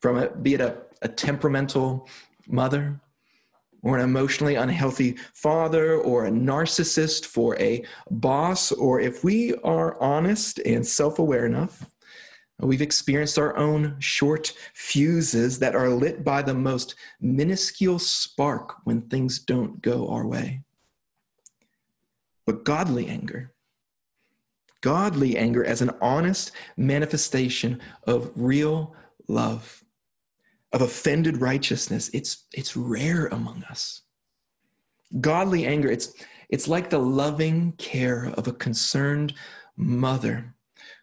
from 0.00 0.18
it, 0.18 0.42
be 0.42 0.54
it 0.54 0.60
a, 0.60 0.78
a 1.00 1.08
temperamental 1.08 2.08
mother, 2.46 3.00
or 3.82 3.96
an 3.96 4.04
emotionally 4.04 4.54
unhealthy 4.54 5.16
father 5.34 5.96
or 5.96 6.26
a 6.26 6.30
narcissist 6.30 7.26
for 7.26 7.58
a 7.58 7.84
boss, 8.10 8.70
or 8.72 9.00
if 9.00 9.24
we 9.24 9.54
are 9.64 10.00
honest 10.00 10.60
and 10.60 10.86
self 10.86 11.18
aware 11.18 11.46
enough, 11.46 11.91
we've 12.58 12.82
experienced 12.82 13.38
our 13.38 13.56
own 13.56 13.96
short 13.98 14.52
fuses 14.74 15.58
that 15.58 15.74
are 15.74 15.88
lit 15.90 16.24
by 16.24 16.42
the 16.42 16.54
most 16.54 16.94
minuscule 17.20 17.98
spark 17.98 18.76
when 18.84 19.02
things 19.02 19.38
don't 19.40 19.82
go 19.82 20.08
our 20.08 20.26
way. 20.26 20.62
But 22.46 22.64
godly 22.64 23.08
anger, 23.08 23.52
godly 24.80 25.36
anger 25.36 25.64
as 25.64 25.82
an 25.82 25.90
honest 26.00 26.52
manifestation 26.76 27.80
of 28.06 28.30
real 28.34 28.94
love 29.28 29.82
of 30.72 30.80
offended 30.80 31.40
righteousness, 31.40 32.10
it's, 32.14 32.46
it's 32.52 32.76
rare 32.76 33.26
among 33.26 33.62
us. 33.64 34.02
Godly 35.20 35.66
anger, 35.66 35.90
it's, 35.90 36.14
it's 36.48 36.66
like 36.66 36.88
the 36.88 36.98
loving 36.98 37.72
care 37.72 38.32
of 38.36 38.48
a 38.48 38.52
concerned 38.52 39.34
mother 39.76 40.54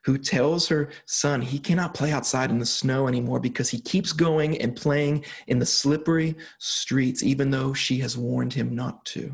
who 0.09 0.17
tells 0.17 0.67
her 0.67 0.89
son 1.05 1.39
he 1.39 1.59
cannot 1.59 1.93
play 1.93 2.11
outside 2.11 2.49
in 2.49 2.57
the 2.57 2.65
snow 2.65 3.07
anymore 3.07 3.39
because 3.39 3.69
he 3.69 3.79
keeps 3.79 4.11
going 4.11 4.59
and 4.59 4.75
playing 4.75 5.23
in 5.45 5.59
the 5.59 5.65
slippery 5.67 6.35
streets, 6.57 7.21
even 7.21 7.51
though 7.51 7.73
she 7.73 7.99
has 7.99 8.17
warned 8.17 8.51
him 8.51 8.73
not 8.73 9.05
to. 9.05 9.31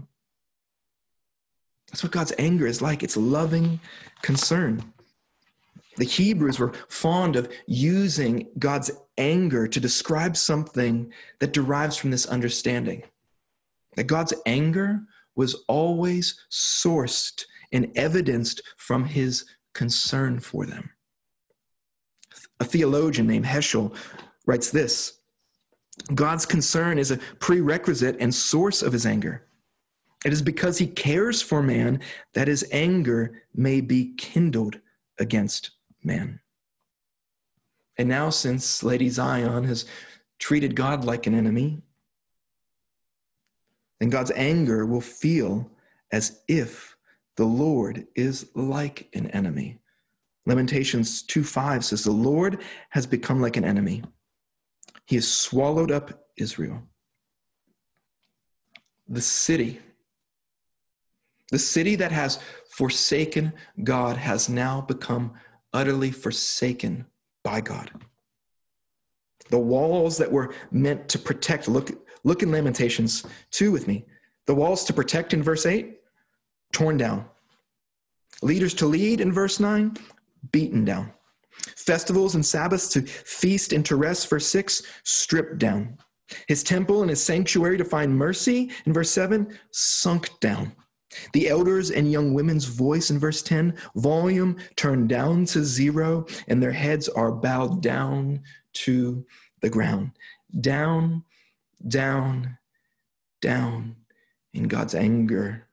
That's 1.87 2.03
what 2.03 2.11
God's 2.11 2.33
anger 2.37 2.67
is 2.67 2.81
like 2.81 3.03
it's 3.03 3.15
loving 3.15 3.79
concern. 4.21 4.83
The 5.95 6.03
Hebrews 6.03 6.59
were 6.59 6.73
fond 6.89 7.37
of 7.37 7.49
using 7.67 8.49
God's 8.59 8.91
anger 9.17 9.69
to 9.69 9.79
describe 9.79 10.35
something 10.35 11.13
that 11.39 11.53
derives 11.53 11.95
from 11.95 12.11
this 12.11 12.25
understanding 12.25 13.03
that 13.95 14.07
God's 14.07 14.33
anger 14.45 15.03
was 15.37 15.55
always 15.69 16.37
sourced 16.51 17.45
and 17.71 17.93
evidenced 17.95 18.61
from 18.75 19.05
his 19.05 19.45
concern 19.75 20.39
for 20.39 20.65
them. 20.65 20.89
A 22.59 22.65
theologian 22.65 23.27
named 23.27 23.45
Heschel 23.45 23.95
writes 24.47 24.71
this 24.71 25.19
God's 26.13 26.45
concern 26.45 26.97
is 26.97 27.11
a 27.11 27.17
prerequisite 27.17 28.17
and 28.19 28.33
source 28.33 28.81
of 28.81 28.93
his 28.93 29.05
anger. 29.05 29.45
It 30.25 30.33
is 30.33 30.41
because 30.41 30.79
he 30.79 30.87
cares 30.87 31.41
for 31.41 31.61
man 31.61 31.99
that 32.33 32.47
his 32.47 32.65
anger 32.71 33.43
may 33.53 33.79
be 33.79 34.15
kindled 34.15 34.79
against 35.19 35.71
man. 36.03 36.39
And 37.97 38.09
now, 38.09 38.29
since 38.29 38.83
Lady 38.83 39.07
Zion 39.07 39.63
has 39.65 39.85
treated 40.39 40.75
God 40.75 41.05
like 41.05 41.27
an 41.27 41.35
enemy, 41.35 41.81
then 43.99 44.09
God's 44.09 44.31
anger 44.31 44.85
will 44.85 45.01
feel 45.01 45.69
as 46.11 46.41
if 46.47 46.94
the 47.35 47.45
Lord 47.45 48.07
is 48.15 48.49
like 48.55 49.09
an 49.13 49.29
enemy. 49.31 49.79
Lamentations 50.45 51.23
2 51.23 51.43
5 51.43 51.83
says, 51.83 52.03
The 52.03 52.11
Lord 52.11 52.61
has 52.89 53.05
become 53.05 53.41
like 53.41 53.57
an 53.57 53.65
enemy. 53.65 54.03
He 55.05 55.15
has 55.15 55.27
swallowed 55.27 55.91
up 55.91 56.27
Israel. 56.37 56.81
The 59.07 59.21
city, 59.21 59.79
the 61.51 61.59
city 61.59 61.95
that 61.95 62.11
has 62.11 62.39
forsaken 62.69 63.53
God, 63.83 64.17
has 64.17 64.49
now 64.49 64.81
become 64.81 65.33
utterly 65.73 66.11
forsaken 66.11 67.05
by 67.43 67.61
God. 67.61 67.91
The 69.49 69.59
walls 69.59 70.17
that 70.17 70.31
were 70.31 70.53
meant 70.71 71.07
to 71.09 71.19
protect, 71.19 71.67
look, 71.67 71.91
look 72.23 72.41
in 72.41 72.51
Lamentations 72.51 73.25
2 73.51 73.71
with 73.71 73.87
me. 73.87 74.05
The 74.47 74.55
walls 74.55 74.83
to 74.85 74.93
protect 74.93 75.33
in 75.33 75.43
verse 75.43 75.65
8, 75.65 75.99
torn 76.75 76.97
down. 76.97 77.25
Leaders 78.41 78.73
to 78.75 78.85
lead 78.85 79.21
in 79.21 79.31
verse 79.31 79.61
9, 79.61 79.95
beaten 80.51 80.83
down. 80.83 81.11
Festivals 81.77 82.35
and 82.35 82.45
Sabbaths 82.45 82.89
to 82.89 83.01
feast 83.01 83.71
and 83.71 83.85
to 83.85 83.95
rest, 83.95 84.29
verse 84.29 84.45
6, 84.47 84.83
stripped 85.03 85.57
down. 85.57 85.97
His 86.47 86.63
temple 86.63 87.01
and 87.01 87.09
his 87.09 87.23
sanctuary 87.23 87.77
to 87.77 87.85
find 87.85 88.13
mercy, 88.13 88.71
in 88.85 88.91
verse 88.91 89.09
7, 89.11 89.57
sunk 89.71 90.29
down. 90.41 90.73
The 91.31 91.47
elders 91.47 91.91
and 91.91 92.11
young 92.11 92.33
women's 92.33 92.65
voice 92.65 93.09
in 93.09 93.19
verse 93.19 93.41
10 93.41 93.77
volume 93.95 94.57
turned 94.75 95.07
down 95.07 95.45
to 95.45 95.63
zero, 95.63 96.25
and 96.49 96.61
their 96.61 96.73
heads 96.73 97.07
are 97.07 97.31
bowed 97.31 97.81
down 97.81 98.41
to 98.83 99.25
the 99.61 99.69
ground. 99.69 100.11
Down, 100.59 101.23
down, 101.87 102.57
down 103.41 103.95
in 104.53 104.67
God's 104.67 104.95
anger. 104.95 105.64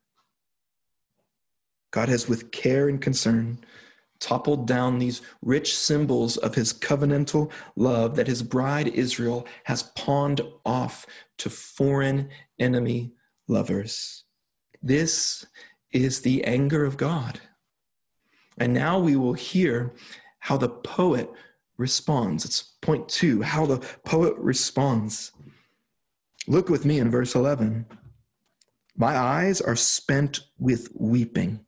God 1.93 2.09
has, 2.09 2.29
with 2.29 2.51
care 2.51 2.89
and 2.89 3.01
concern, 3.01 3.65
toppled 4.19 4.67
down 4.67 4.99
these 4.99 5.23
rich 5.43 5.77
symbols 5.77 6.37
of 6.37 6.55
his 6.55 6.73
covenantal 6.73 7.51
love 7.77 8.17
that 8.17 8.27
his 8.27 8.43
bride 8.43 8.89
Israel 8.89 9.47
has 9.65 9.85
pawned 9.95 10.41
off 10.65 11.07
to 11.39 11.51
foreign 11.51 12.29
enemy 12.59 13.13
lovers. 13.49 14.25
This 14.83 15.47
is 15.93 16.21
the 16.21 16.43
anger 16.45 16.85
of 16.85 16.97
God. 16.97 17.41
And 18.59 18.73
now 18.73 18.99
we 18.99 19.17
will 19.17 19.35
hear 19.35 19.93
how 20.39 20.57
the 20.57 20.69
poet 20.69 21.31
responds. 21.79 22.45
It's 22.45 22.63
point 22.81 23.09
two 23.09 23.43
how 23.43 23.67
the 23.67 23.79
poet 24.05 24.35
responds. 24.39 25.33
Look 26.47 26.69
with 26.69 26.85
me 26.85 26.99
in 26.99 27.11
verse 27.11 27.35
11. 27.35 27.87
My 28.97 29.17
eyes 29.17 29.61
are 29.61 29.77
spent 29.77 30.41
with 30.59 30.89
weeping, 30.95 31.65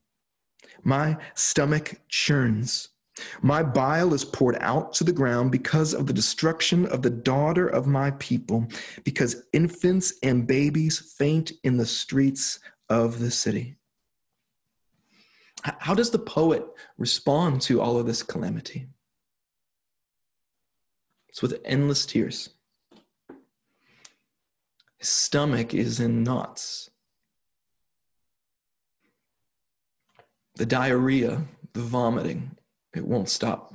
my 0.84 1.16
stomach 1.34 2.00
churns. 2.08 2.88
My 3.42 3.62
bile 3.62 4.12
is 4.12 4.24
poured 4.24 4.56
out 4.60 4.92
to 4.94 5.04
the 5.04 5.12
ground 5.12 5.52
because 5.52 5.94
of 5.94 6.06
the 6.06 6.12
destruction 6.12 6.86
of 6.86 7.02
the 7.02 7.10
daughter 7.10 7.68
of 7.68 7.86
my 7.86 8.10
people, 8.12 8.66
because 9.04 9.44
infants 9.52 10.14
and 10.22 10.46
babies 10.46 11.14
faint 11.16 11.52
in 11.62 11.76
the 11.76 11.86
streets 11.86 12.58
of 12.88 13.20
the 13.20 13.30
city. 13.30 13.76
How 15.62 15.94
does 15.94 16.10
the 16.10 16.18
poet 16.18 16.66
respond 16.98 17.62
to 17.62 17.80
all 17.80 17.98
of 17.98 18.06
this 18.06 18.22
calamity? 18.22 18.88
It's 21.28 21.40
with 21.40 21.60
endless 21.64 22.04
tears. 22.04 22.50
His 24.98 25.08
stomach 25.08 25.72
is 25.72 26.00
in 26.00 26.22
knots. 26.22 26.90
The 30.56 30.66
diarrhea, 30.66 31.44
the 31.72 31.82
vomiting, 31.82 32.56
it 32.94 33.04
won't 33.04 33.28
stop. 33.28 33.74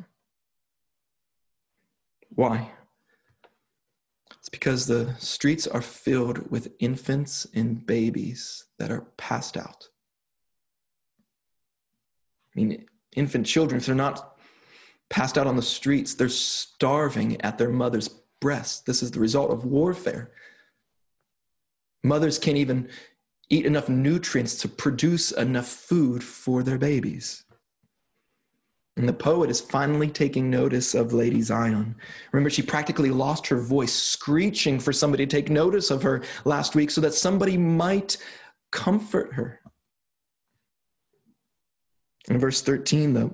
Why? 2.29 2.71
It's 4.37 4.49
because 4.49 4.87
the 4.87 5.13
streets 5.19 5.67
are 5.67 5.81
filled 5.81 6.49
with 6.49 6.71
infants 6.79 7.45
and 7.53 7.85
babies 7.85 8.65
that 8.77 8.91
are 8.91 9.07
passed 9.17 9.57
out. 9.57 9.89
I 12.55 12.59
mean, 12.59 12.85
infant 13.15 13.45
children, 13.45 13.79
if 13.79 13.85
they're 13.85 13.95
not 13.95 14.37
passed 15.09 15.37
out 15.37 15.47
on 15.47 15.55
the 15.55 15.61
streets, 15.61 16.13
they're 16.13 16.29
starving 16.29 17.41
at 17.41 17.57
their 17.57 17.69
mother's 17.69 18.07
breast. 18.39 18.85
This 18.85 19.03
is 19.03 19.11
the 19.11 19.19
result 19.19 19.51
of 19.51 19.65
warfare. 19.65 20.31
Mothers 22.03 22.39
can't 22.39 22.57
even 22.57 22.89
eat 23.49 23.65
enough 23.65 23.89
nutrients 23.89 24.55
to 24.61 24.67
produce 24.67 25.31
enough 25.31 25.67
food 25.67 26.23
for 26.23 26.63
their 26.63 26.77
babies. 26.77 27.43
And 28.97 29.07
the 29.07 29.13
poet 29.13 29.49
is 29.49 29.61
finally 29.61 30.09
taking 30.09 30.49
notice 30.49 30.93
of 30.93 31.13
Lady 31.13 31.41
Zion. 31.41 31.95
Remember, 32.33 32.49
she 32.49 32.61
practically 32.61 33.11
lost 33.11 33.47
her 33.47 33.59
voice, 33.59 33.93
screeching 33.93 34.79
for 34.79 34.91
somebody 34.91 35.25
to 35.25 35.35
take 35.35 35.49
notice 35.49 35.89
of 35.89 36.03
her 36.03 36.21
last 36.43 36.75
week 36.75 36.91
so 36.91 36.99
that 37.01 37.13
somebody 37.13 37.57
might 37.57 38.17
comfort 38.71 39.33
her. 39.33 39.61
In 42.27 42.39
verse 42.39 42.61
13, 42.61 43.13
the, 43.13 43.31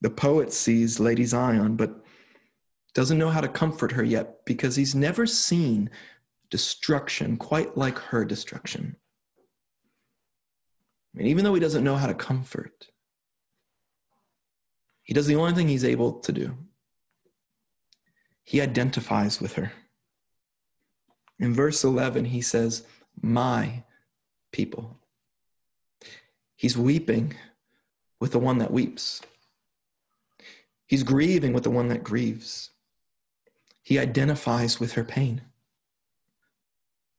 the 0.00 0.10
poet 0.10 0.52
sees 0.52 0.98
Lady 0.98 1.24
Zion, 1.24 1.76
but 1.76 2.04
doesn't 2.94 3.18
know 3.18 3.30
how 3.30 3.40
to 3.40 3.48
comfort 3.48 3.92
her 3.92 4.04
yet 4.04 4.44
because 4.44 4.76
he's 4.76 4.94
never 4.94 5.26
seen 5.26 5.90
destruction 6.50 7.36
quite 7.36 7.76
like 7.76 7.98
her 7.98 8.24
destruction. 8.24 8.96
And 11.16 11.28
even 11.28 11.44
though 11.44 11.54
he 11.54 11.60
doesn't 11.60 11.84
know 11.84 11.96
how 11.96 12.06
to 12.06 12.14
comfort, 12.14 12.88
he 15.02 15.14
does 15.14 15.26
the 15.26 15.36
only 15.36 15.52
thing 15.52 15.68
he's 15.68 15.84
able 15.84 16.14
to 16.20 16.32
do. 16.32 16.56
He 18.42 18.60
identifies 18.60 19.40
with 19.40 19.54
her. 19.54 19.72
In 21.38 21.54
verse 21.54 21.84
11, 21.84 22.26
he 22.26 22.40
says, 22.40 22.84
My 23.20 23.84
people. 24.52 24.98
He's 26.56 26.76
weeping 26.76 27.34
with 28.20 28.32
the 28.32 28.38
one 28.38 28.58
that 28.58 28.72
weeps. 28.72 29.20
He's 30.86 31.02
grieving 31.02 31.52
with 31.52 31.64
the 31.64 31.70
one 31.70 31.88
that 31.88 32.04
grieves. 32.04 32.70
He 33.82 33.98
identifies 33.98 34.80
with 34.80 34.92
her 34.92 35.04
pain. 35.04 35.42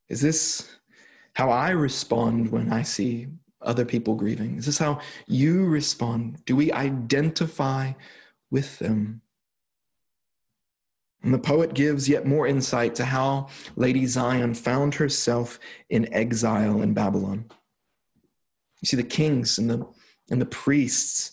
Is 0.10 0.22
this 0.22 0.78
how 1.34 1.50
I 1.50 1.72
respond 1.72 2.52
when 2.52 2.72
I 2.72 2.84
see 2.84 3.28
other 3.66 3.86
people 3.86 4.16
grieving? 4.16 4.58
Is 4.58 4.66
this 4.66 4.78
how 4.78 5.00
you 5.28 5.66
respond? 5.66 6.44
Do 6.46 6.56
we 6.56 6.72
identify 6.72 7.94
with 8.52 8.80
them? 8.80 9.22
And 11.24 11.34
the 11.34 11.40
poet 11.40 11.74
gives 11.74 12.08
yet 12.08 12.28
more 12.28 12.46
insight 12.46 12.94
to 12.96 13.06
how 13.06 13.48
Lady 13.76 14.06
Zion 14.06 14.54
found 14.54 14.96
herself 14.96 15.60
in 15.90 16.14
exile 16.14 16.82
in 16.82 16.94
Babylon. 16.94 17.46
You 18.82 18.86
see, 18.86 18.98
the 18.98 19.04
kings 19.04 19.58
and 19.58 19.70
the, 19.70 19.88
and 20.30 20.40
the 20.40 20.46
priests 20.46 21.32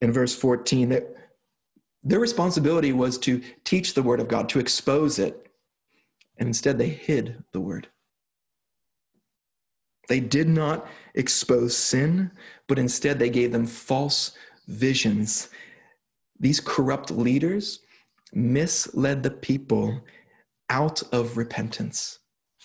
in 0.00 0.12
verse 0.12 0.34
14, 0.34 0.90
that 0.90 1.12
their 2.04 2.20
responsibility 2.20 2.92
was 2.92 3.18
to 3.18 3.40
teach 3.64 3.94
the 3.94 4.02
word 4.02 4.20
of 4.20 4.28
God, 4.28 4.48
to 4.50 4.60
expose 4.60 5.18
it, 5.18 5.48
and 6.36 6.48
instead 6.48 6.78
they 6.78 6.88
hid 6.88 7.42
the 7.52 7.60
word. 7.60 7.88
They 10.08 10.20
did 10.20 10.48
not 10.48 10.86
expose 11.14 11.76
sin, 11.76 12.30
but 12.66 12.78
instead 12.78 13.18
they 13.18 13.30
gave 13.30 13.52
them 13.52 13.66
false 13.66 14.32
visions. 14.66 15.48
These 16.38 16.60
corrupt 16.60 17.10
leaders 17.10 17.80
misled 18.32 19.22
the 19.22 19.30
people 19.30 20.02
out 20.68 21.02
of 21.12 21.36
repentance 21.36 22.18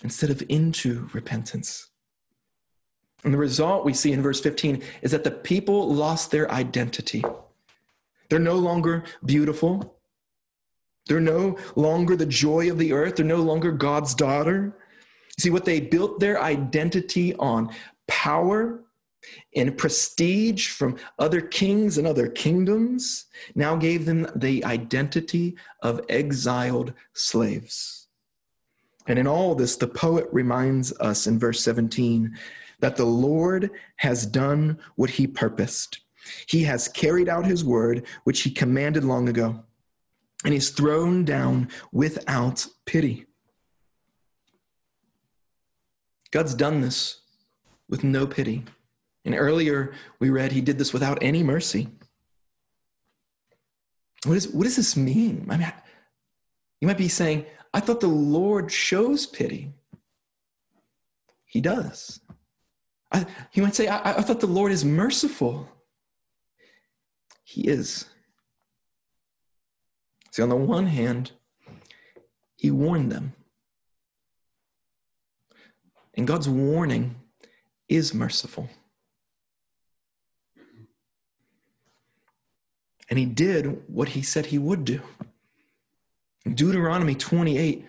instead 0.03 0.29
of 0.29 0.43
into 0.49 1.09
repentance. 1.13 1.89
And 3.23 3.33
the 3.33 3.37
result 3.37 3.83
we 3.83 3.93
see 3.93 4.13
in 4.13 4.21
verse 4.21 4.39
15 4.39 4.81
is 5.01 5.11
that 5.11 5.23
the 5.23 5.31
people 5.31 5.93
lost 5.93 6.31
their 6.31 6.49
identity. 6.51 7.23
They're 8.29 8.39
no 8.39 8.55
longer 8.55 9.03
beautiful. 9.25 9.95
They're 11.07 11.19
no 11.19 11.57
longer 11.75 12.15
the 12.15 12.25
joy 12.25 12.69
of 12.69 12.77
the 12.77 12.93
earth. 12.93 13.15
They're 13.15 13.25
no 13.25 13.41
longer 13.41 13.71
God's 13.71 14.13
daughter. 14.13 14.77
See, 15.39 15.49
what 15.49 15.65
they 15.65 15.79
built 15.79 16.19
their 16.19 16.41
identity 16.41 17.35
on 17.35 17.73
power 18.07 18.83
and 19.55 19.77
prestige 19.77 20.69
from 20.69 20.97
other 21.19 21.41
kings 21.41 21.97
and 21.97 22.07
other 22.07 22.27
kingdoms 22.27 23.25
now 23.55 23.75
gave 23.75 24.05
them 24.05 24.27
the 24.35 24.63
identity 24.65 25.55
of 25.81 26.01
exiled 26.09 26.93
slaves. 27.13 28.07
And 29.05 29.19
in 29.19 29.27
all 29.27 29.55
this, 29.55 29.75
the 29.75 29.87
poet 29.87 30.27
reminds 30.31 30.91
us 30.99 31.27
in 31.27 31.39
verse 31.39 31.61
17 31.61 32.35
that 32.79 32.95
the 32.95 33.05
Lord 33.05 33.71
has 33.97 34.25
done 34.25 34.79
what 34.95 35.11
he 35.11 35.27
purposed. 35.27 35.99
He 36.47 36.63
has 36.63 36.87
carried 36.87 37.29
out 37.29 37.45
his 37.45 37.63
word, 37.63 38.05
which 38.25 38.41
he 38.41 38.51
commanded 38.51 39.03
long 39.03 39.29
ago, 39.29 39.63
and 40.43 40.53
he's 40.53 40.69
thrown 40.69 41.23
down 41.25 41.69
without 41.91 42.67
pity. 42.85 43.26
God's 46.31 46.53
done 46.53 46.81
this 46.81 47.21
with 47.89 48.03
no 48.03 48.27
pity. 48.27 48.63
And 49.25 49.35
earlier 49.35 49.93
we 50.19 50.29
read 50.29 50.51
he 50.51 50.61
did 50.61 50.77
this 50.77 50.93
without 50.93 51.17
any 51.21 51.43
mercy. 51.43 51.89
What, 54.25 54.37
is, 54.37 54.47
what 54.49 54.63
does 54.63 54.75
this 54.75 54.97
mean? 54.97 55.47
I 55.49 55.57
mean, 55.57 55.73
you 56.81 56.87
might 56.87 56.97
be 56.97 57.07
saying, 57.07 57.45
I 57.73 57.79
thought 57.79 57.99
the 57.99 58.07
Lord 58.07 58.71
shows 58.71 59.25
pity. 59.25 59.73
He 61.45 61.61
does. 61.61 62.19
I, 63.11 63.25
you 63.53 63.63
might 63.63 63.75
say, 63.75 63.87
I, 63.87 64.17
I 64.17 64.21
thought 64.21 64.39
the 64.39 64.47
Lord 64.47 64.71
is 64.71 64.83
merciful. 64.83 65.69
He 67.43 67.61
is. 67.67 68.05
See, 70.31 70.41
on 70.41 70.49
the 70.49 70.55
one 70.55 70.87
hand, 70.87 71.31
he 72.57 72.69
warned 72.69 73.11
them. 73.11 73.33
And 76.17 76.27
God's 76.27 76.49
warning 76.49 77.15
is 77.87 78.13
merciful. 78.13 78.67
And 83.09 83.17
he 83.17 83.25
did 83.25 83.83
what 83.87 84.09
he 84.09 84.21
said 84.21 84.47
he 84.47 84.57
would 84.57 84.83
do. 84.83 85.01
In 86.45 86.55
Deuteronomy 86.55 87.15
28, 87.15 87.85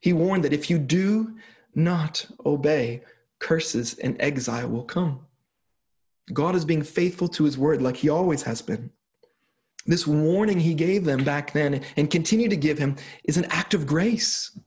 he 0.00 0.12
warned 0.12 0.44
that 0.44 0.52
if 0.52 0.70
you 0.70 0.78
do 0.78 1.34
not 1.74 2.26
obey, 2.44 3.02
curses 3.38 3.98
and 3.98 4.16
exile 4.20 4.68
will 4.68 4.84
come. 4.84 5.20
God 6.32 6.54
is 6.54 6.64
being 6.64 6.82
faithful 6.82 7.28
to 7.28 7.44
his 7.44 7.58
word 7.58 7.82
like 7.82 7.96
he 7.96 8.08
always 8.08 8.42
has 8.42 8.62
been. 8.62 8.90
This 9.86 10.06
warning 10.06 10.60
he 10.60 10.74
gave 10.74 11.04
them 11.04 11.24
back 11.24 11.52
then 11.52 11.82
and 11.96 12.10
continue 12.10 12.48
to 12.48 12.56
give 12.56 12.78
him 12.78 12.96
is 13.24 13.36
an 13.36 13.46
act 13.46 13.74
of 13.74 13.86
grace. 13.86 14.58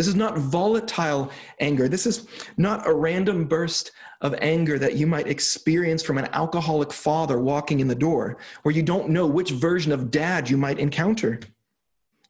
This 0.00 0.06
is 0.06 0.16
not 0.16 0.38
volatile 0.38 1.30
anger. 1.58 1.86
This 1.86 2.06
is 2.06 2.26
not 2.56 2.88
a 2.88 2.94
random 2.94 3.44
burst 3.44 3.92
of 4.22 4.34
anger 4.40 4.78
that 4.78 4.94
you 4.96 5.06
might 5.06 5.26
experience 5.26 6.02
from 6.02 6.16
an 6.16 6.26
alcoholic 6.32 6.90
father 6.90 7.38
walking 7.38 7.80
in 7.80 7.86
the 7.86 7.94
door, 7.94 8.38
where 8.62 8.74
you 8.74 8.82
don't 8.82 9.10
know 9.10 9.26
which 9.26 9.50
version 9.50 9.92
of 9.92 10.10
dad 10.10 10.48
you 10.48 10.56
might 10.56 10.78
encounter. 10.78 11.38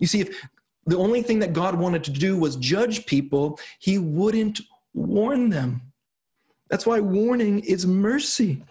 You 0.01 0.09
see, 0.09 0.19
if 0.19 0.49
the 0.87 0.99
only 0.99 1.23
thing 1.23 1.39
that 1.39 1.53
God 1.53 1.77
wanted 1.77 2.03
to 2.03 2.11
do 2.11 2.37
was 2.37 2.57
judge 2.57 3.07
people, 3.07 3.61
he 3.79 3.99
wouldn't 3.99 4.61
warn 4.93 5.49
them. 5.49 5.81
That's 6.71 6.87
why 6.87 6.99
warning 6.99 7.61
is 7.61 7.87
mercy. 7.87 8.65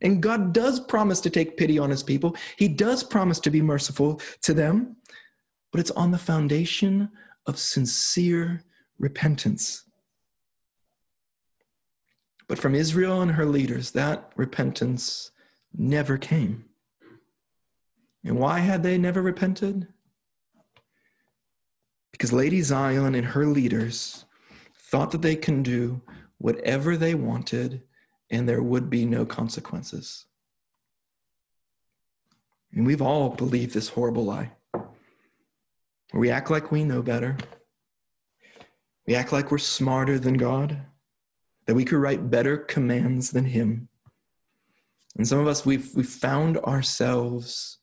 And 0.00 0.22
God 0.22 0.54
does 0.54 0.80
promise 0.80 1.20
to 1.20 1.28
take 1.28 1.58
pity 1.58 1.78
on 1.78 1.90
his 1.90 2.02
people. 2.02 2.34
He 2.56 2.66
does 2.66 3.04
promise 3.04 3.40
to 3.40 3.50
be 3.50 3.60
merciful 3.60 4.22
to 4.40 4.54
them, 4.54 4.96
but 5.70 5.80
it's 5.80 5.90
on 5.90 6.12
the 6.12 6.16
foundation 6.16 7.10
of 7.46 7.58
sincere 7.58 8.62
repentance. 8.98 9.84
But 12.48 12.58
from 12.58 12.74
Israel 12.74 13.22
and 13.22 13.32
her 13.32 13.44
leaders, 13.44 13.90
that 13.92 14.32
repentance 14.36 15.30
never 15.76 16.16
came. 16.16 16.64
And 18.24 18.38
why 18.38 18.60
had 18.60 18.82
they 18.82 18.98
never 18.98 19.22
repented? 19.22 19.88
Because 22.12 22.32
Lady 22.32 22.62
Zion 22.62 23.14
and 23.14 23.26
her 23.26 23.46
leaders 23.46 24.24
thought 24.74 25.10
that 25.10 25.22
they 25.22 25.36
can 25.36 25.62
do 25.62 26.00
whatever 26.38 26.96
they 26.96 27.14
wanted 27.14 27.82
and 28.30 28.48
there 28.48 28.62
would 28.62 28.90
be 28.90 29.04
no 29.04 29.24
consequences. 29.24 30.26
And 32.72 32.86
we've 32.86 33.02
all 33.02 33.30
believed 33.30 33.74
this 33.74 33.90
horrible 33.90 34.24
lie. 34.24 34.52
We 36.14 36.30
act 36.30 36.50
like 36.50 36.70
we 36.70 36.84
know 36.84 37.02
better. 37.02 37.36
We 39.06 39.14
act 39.14 39.32
like 39.32 39.50
we're 39.50 39.58
smarter 39.58 40.18
than 40.18 40.34
God, 40.34 40.80
that 41.66 41.74
we 41.74 41.84
could 41.84 41.98
write 41.98 42.30
better 42.30 42.56
commands 42.56 43.30
than 43.30 43.44
Him. 43.44 43.88
And 45.16 45.26
some 45.26 45.38
of 45.38 45.46
us, 45.46 45.64
we've, 45.64 45.94
we've 45.94 46.08
found 46.08 46.58
ourselves 46.58 47.78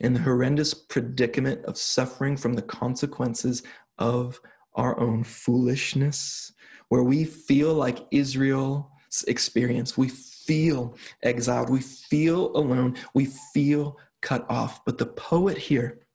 in 0.00 0.12
the 0.12 0.20
horrendous 0.20 0.74
predicament 0.74 1.64
of 1.64 1.78
suffering 1.78 2.36
from 2.36 2.54
the 2.54 2.62
consequences 2.62 3.62
of 3.98 4.40
our 4.74 4.98
own 5.00 5.24
foolishness, 5.24 6.52
where 6.88 7.02
we 7.02 7.24
feel 7.24 7.72
like 7.72 8.06
Israel's 8.10 9.24
experience. 9.26 9.96
We 9.96 10.08
feel 10.08 10.96
exiled. 11.22 11.70
We 11.70 11.80
feel 11.80 12.54
alone. 12.56 12.96
We 13.14 13.26
feel 13.54 13.96
cut 14.20 14.44
off. 14.50 14.84
But 14.84 14.98
the 14.98 15.06
poet 15.06 15.56
here 15.56 16.05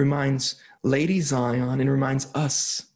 reminds 0.00 0.56
Lady 0.82 1.20
Zion 1.20 1.80
and 1.80 1.90
reminds 1.90 2.34
us 2.34 2.86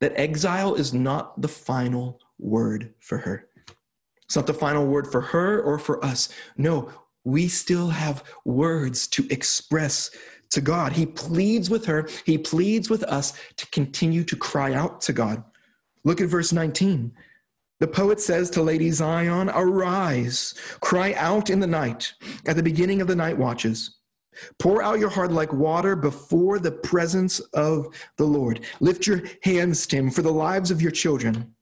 that 0.00 0.12
exile 0.16 0.74
is 0.74 0.94
not 0.94 1.40
the 1.40 1.48
final 1.48 2.20
word 2.38 2.94
for 3.00 3.18
her. 3.18 3.48
It's 4.24 4.36
not 4.36 4.46
the 4.46 4.54
final 4.54 4.86
word 4.86 5.06
for 5.10 5.20
her 5.20 5.60
or 5.60 5.78
for 5.78 6.02
us. 6.04 6.28
No, 6.56 6.90
we 7.24 7.48
still 7.48 7.88
have 7.88 8.24
words 8.44 9.06
to 9.08 9.26
express 9.30 10.10
to 10.50 10.60
God. 10.60 10.92
He 10.92 11.06
pleads 11.06 11.68
with 11.70 11.84
her, 11.86 12.08
he 12.24 12.38
pleads 12.38 12.88
with 12.88 13.02
us 13.04 13.32
to 13.56 13.66
continue 13.78 14.24
to 14.24 14.36
cry 14.36 14.74
out 14.74 15.00
to 15.02 15.12
God. 15.12 15.42
Look 16.04 16.20
at 16.20 16.28
verse 16.28 16.52
19. 16.52 17.12
The 17.80 17.88
poet 17.88 18.20
says 18.20 18.48
to 18.50 18.62
Lady 18.62 18.90
Zion, 18.90 19.50
Arise, 19.50 20.54
cry 20.80 21.14
out 21.14 21.50
in 21.50 21.58
the 21.60 21.66
night, 21.66 22.14
at 22.46 22.54
the 22.54 22.62
beginning 22.62 23.00
of 23.00 23.08
the 23.08 23.16
night 23.16 23.36
watches. 23.36 23.98
Pour 24.58 24.82
out 24.82 24.98
your 24.98 25.10
heart 25.10 25.32
like 25.32 25.52
water 25.52 25.94
before 25.96 26.58
the 26.58 26.72
presence 26.72 27.40
of 27.54 27.86
the 28.16 28.24
Lord. 28.24 28.60
Lift 28.80 29.06
your 29.06 29.22
hands 29.42 29.86
to 29.88 29.96
Him 29.96 30.10
for 30.10 30.22
the 30.22 30.32
lives 30.32 30.70
of 30.70 30.80
your 30.80 30.90
children. 30.90 31.54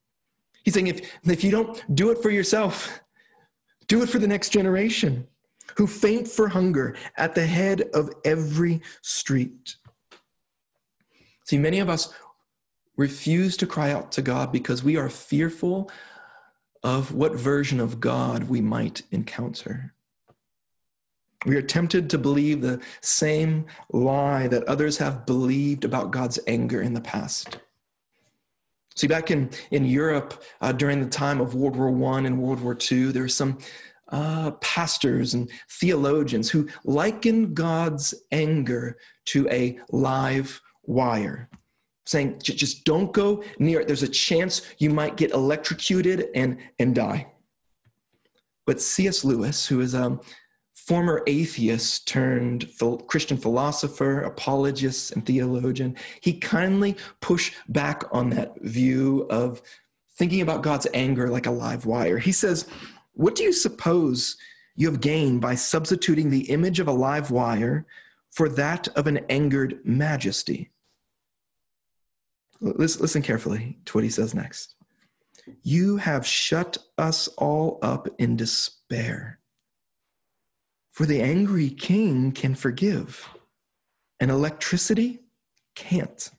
He's 0.65 0.75
saying, 0.75 0.89
if, 0.89 1.19
if 1.25 1.43
you 1.43 1.51
don't 1.51 1.83
do 1.95 2.11
it 2.11 2.19
for 2.19 2.31
yourself, 2.31 3.01
do 3.89 4.03
it 4.03 4.09
for 4.09 4.19
the 4.19 4.29
next 4.29 4.51
generation 4.51 5.27
who 5.77 5.87
faint 5.87 6.29
for 6.29 6.49
hunger 6.49 6.97
at 7.17 7.35
the 7.35 7.47
head 7.47 7.83
of 7.95 8.11
every 8.25 8.83
street. 9.03 9.77
See, 11.45 11.59
many 11.59 11.81
of 11.81 11.89
us 11.89 12.13
refuse 12.97 13.57
to 13.57 13.67
cry 13.67 13.91
out 13.91 14.13
to 14.13 14.23
God 14.23 14.53
because 14.53 14.85
we 14.85 14.97
are 14.97 15.09
fearful 15.09 15.91
of 16.83 17.15
what 17.15 17.35
version 17.35 17.81
of 17.81 18.01
God 18.01 18.45
we 18.45 18.61
might 18.61 19.03
encounter. 19.11 19.95
We 21.47 21.57
are 21.57 21.63
tempted 21.63 22.11
to 22.11 22.19
believe 22.19 22.61
the 22.61 22.81
same 23.01 23.67
lie 23.93 24.47
that 24.49 24.65
others 24.65 24.99
have 24.99 25.25
believed 25.25 25.85
about 25.85 26.11
God's 26.11 26.39
anger 26.47 26.83
in 26.83 26.93
the 26.93 27.01
past. 27.01 27.59
See, 28.95 29.07
back 29.07 29.31
in, 29.31 29.51
in 29.71 29.87
Europe 29.87 30.43
uh, 30.61 30.73
during 30.73 31.01
the 31.01 31.09
time 31.09 31.41
of 31.41 31.55
World 31.55 31.77
War 31.77 32.15
I 32.15 32.19
and 32.19 32.39
World 32.39 32.61
War 32.61 32.77
II, 32.91 33.13
there 33.13 33.23
were 33.23 33.29
some 33.29 33.59
uh, 34.09 34.51
pastors 34.61 35.33
and 35.35 35.51
theologians 35.71 36.51
who 36.51 36.69
likened 36.85 37.55
God's 37.55 38.13
anger 38.33 38.99
to 39.27 39.49
a 39.49 39.79
live 39.91 40.61
wire, 40.83 41.49
saying, 42.05 42.41
just 42.43 42.85
don't 42.85 43.13
go 43.13 43.43
near 43.59 43.81
it. 43.81 43.87
There's 43.87 44.03
a 44.03 44.09
chance 44.09 44.63
you 44.79 44.91
might 44.91 45.17
get 45.17 45.31
electrocuted 45.31 46.29
and, 46.35 46.59
and 46.79 46.95
die. 46.95 47.29
But 48.67 48.81
C.S. 48.81 49.25
Lewis, 49.25 49.67
who 49.67 49.81
is 49.81 49.95
a 49.95 50.19
former 50.91 51.23
atheist 51.29 52.09
turned 52.09 52.69
Christian 53.07 53.37
philosopher, 53.37 54.23
apologist, 54.23 55.13
and 55.13 55.25
theologian, 55.25 55.95
he 56.21 56.33
kindly 56.33 56.97
pushed 57.21 57.55
back 57.69 58.03
on 58.11 58.31
that 58.31 58.61
view 58.63 59.25
of 59.31 59.63
thinking 60.17 60.41
about 60.41 60.65
God's 60.65 60.89
anger 60.93 61.29
like 61.29 61.47
a 61.47 61.53
live 61.53 61.87
wire. 61.87 62.19
He 62.19 62.33
says, 62.33 62.67
what 63.13 63.37
do 63.37 63.45
you 63.45 63.53
suppose 63.53 64.37
you 64.75 64.91
have 64.91 65.01
gained 65.01 65.41
by 65.41 65.55
substituting 65.55 66.29
the 66.29 66.51
image 66.51 66.81
of 66.81 66.89
a 66.89 66.93
live 66.93 67.31
wire 67.31 67.87
for 68.33 68.49
that 68.49 68.89
of 68.97 69.07
an 69.07 69.19
angered 69.29 69.79
majesty? 69.85 70.73
Listen 72.61 73.23
carefully 73.23 73.79
to 73.85 73.97
what 73.97 74.03
he 74.03 74.11
says 74.11 74.35
next. 74.35 74.75
You 75.63 75.99
have 75.99 76.27
shut 76.27 76.79
us 76.99 77.29
all 77.39 77.79
up 77.81 78.09
in 78.19 78.35
despair. 78.35 79.40
For 80.91 81.07
the 81.07 81.21
angry 81.21 81.71
king 81.71 82.33
can 82.33 82.55
forgive, 82.55 83.29
and 84.19 84.31
electricity 84.31 85.21
can't. 85.75 86.31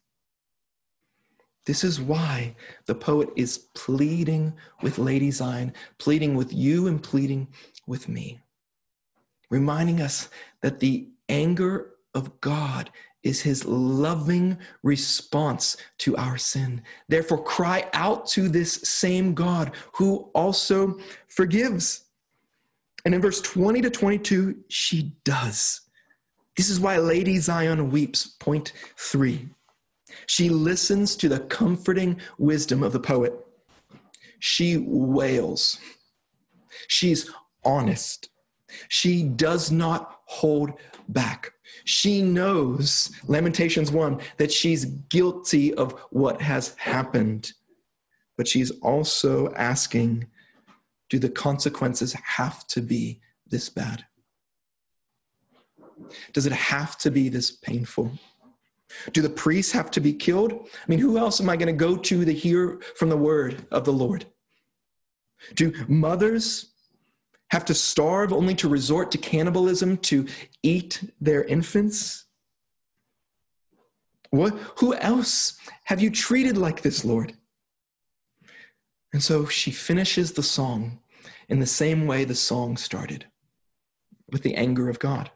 This 1.66 1.84
is 1.84 2.02
why 2.02 2.56
the 2.86 2.96
poet 2.96 3.30
is 3.36 3.58
pleading 3.76 4.54
with 4.82 4.98
Lady 4.98 5.32
Zion, 5.32 5.74
pleading 6.00 6.36
with 6.36 6.54
you, 6.54 6.88
and 6.88 7.02
pleading 7.02 7.48
with 7.88 8.10
me, 8.10 8.40
reminding 9.50 10.02
us 10.02 10.30
that 10.62 10.80
the 10.80 11.08
anger 11.30 11.92
of 12.14 12.42
God 12.42 12.90
is 13.24 13.42
his 13.42 13.66
loving 13.66 14.58
response 14.84 15.78
to 16.00 16.18
our 16.18 16.38
sin. 16.38 16.82
Therefore, 17.08 17.44
cry 17.44 17.88
out 17.94 18.26
to 18.30 18.50
this 18.50 18.74
same 18.74 19.34
God 19.34 19.72
who 19.94 20.32
also 20.34 20.98
forgives. 21.28 22.06
And 23.06 23.16
in 23.16 23.22
verse 23.22 23.42
20 23.42 23.82
to 23.82 23.90
22, 23.90 24.64
she 24.68 25.16
does. 25.24 25.82
This 26.56 26.70
is 26.70 26.80
why 26.80 26.98
Lady 26.98 27.38
Zion 27.38 27.92
weeps. 27.92 28.28
Point 28.40 28.74
three. 28.98 29.50
She 30.28 30.50
listens 30.50 31.16
to 31.18 31.30
the 31.30 31.40
comforting 31.40 32.20
wisdom 32.38 32.84
of 32.84 32.94
the 32.94 33.00
poet. 33.00 33.34
She 34.40 34.78
wails. 34.78 35.80
She's 36.88 37.30
honest. 37.64 38.30
She 38.90 39.24
does 39.24 39.72
not 39.72 40.20
hold 40.26 40.72
back. 41.10 41.52
She 41.86 42.22
knows, 42.22 43.12
Lamentations 43.28 43.92
1, 43.92 44.20
that 44.38 44.52
she's 44.52 44.86
guilty 44.86 45.74
of 45.74 45.94
what 46.10 46.42
has 46.42 46.76
happened. 46.78 47.54
But 48.38 48.48
she's 48.48 48.72
also 48.82 49.54
asking, 49.54 50.28
do 51.12 51.20
the 51.20 51.30
consequences 51.30 52.14
have 52.14 52.66
to 52.68 52.82
be 52.82 53.20
this 53.46 53.68
bad? 53.70 54.06
Does 56.32 56.46
it 56.46 56.54
have 56.54 56.98
to 57.00 57.12
be 57.12 57.28
this 57.28 57.52
painful? 57.52 58.14
Do 59.12 59.22
the 59.22 59.30
priests 59.30 59.74
have 59.74 59.92
to 59.92 60.00
be 60.00 60.14
killed? 60.14 60.54
I 60.54 60.86
mean, 60.88 61.00
who 61.00 61.18
else 61.18 61.42
am 61.42 61.50
I 61.50 61.58
going 61.58 61.68
to 61.68 61.74
go 61.74 61.98
to 61.98 62.24
to 62.24 62.34
hear 62.34 62.80
from 62.96 63.10
the 63.10 63.18
word 63.18 63.68
of 63.72 63.84
the 63.84 63.92
Lord? 63.92 64.26
Do 65.54 65.74
mothers 65.90 66.72
have 67.50 67.66
to 67.66 67.74
starve 67.74 68.32
only 68.32 68.56
to 68.56 68.70
resort 68.70 69.12
to 69.12 69.18
cannibalism 69.18 69.98
to 69.98 70.26
eat 70.64 71.04
their 71.20 71.44
infants? 71.44 72.24
What, 74.30 74.54
who 74.78 74.96
else 74.96 75.58
have 75.84 76.00
you 76.00 76.10
treated 76.10 76.58
like 76.58 76.82
this, 76.82 77.04
Lord? 77.04 77.36
And 79.14 79.22
so 79.22 79.46
she 79.46 79.72
finishes 79.72 80.34
the 80.34 80.44
song 80.44 81.00
in 81.50 81.60
the 81.60 81.66
same 81.66 82.08
way 82.08 82.24
the 82.24 82.36
song 82.36 82.78
started 82.78 83.26
with 84.32 84.44
the 84.44 84.56
anger 84.56 84.90
of 84.90 85.00
God. 85.00 85.30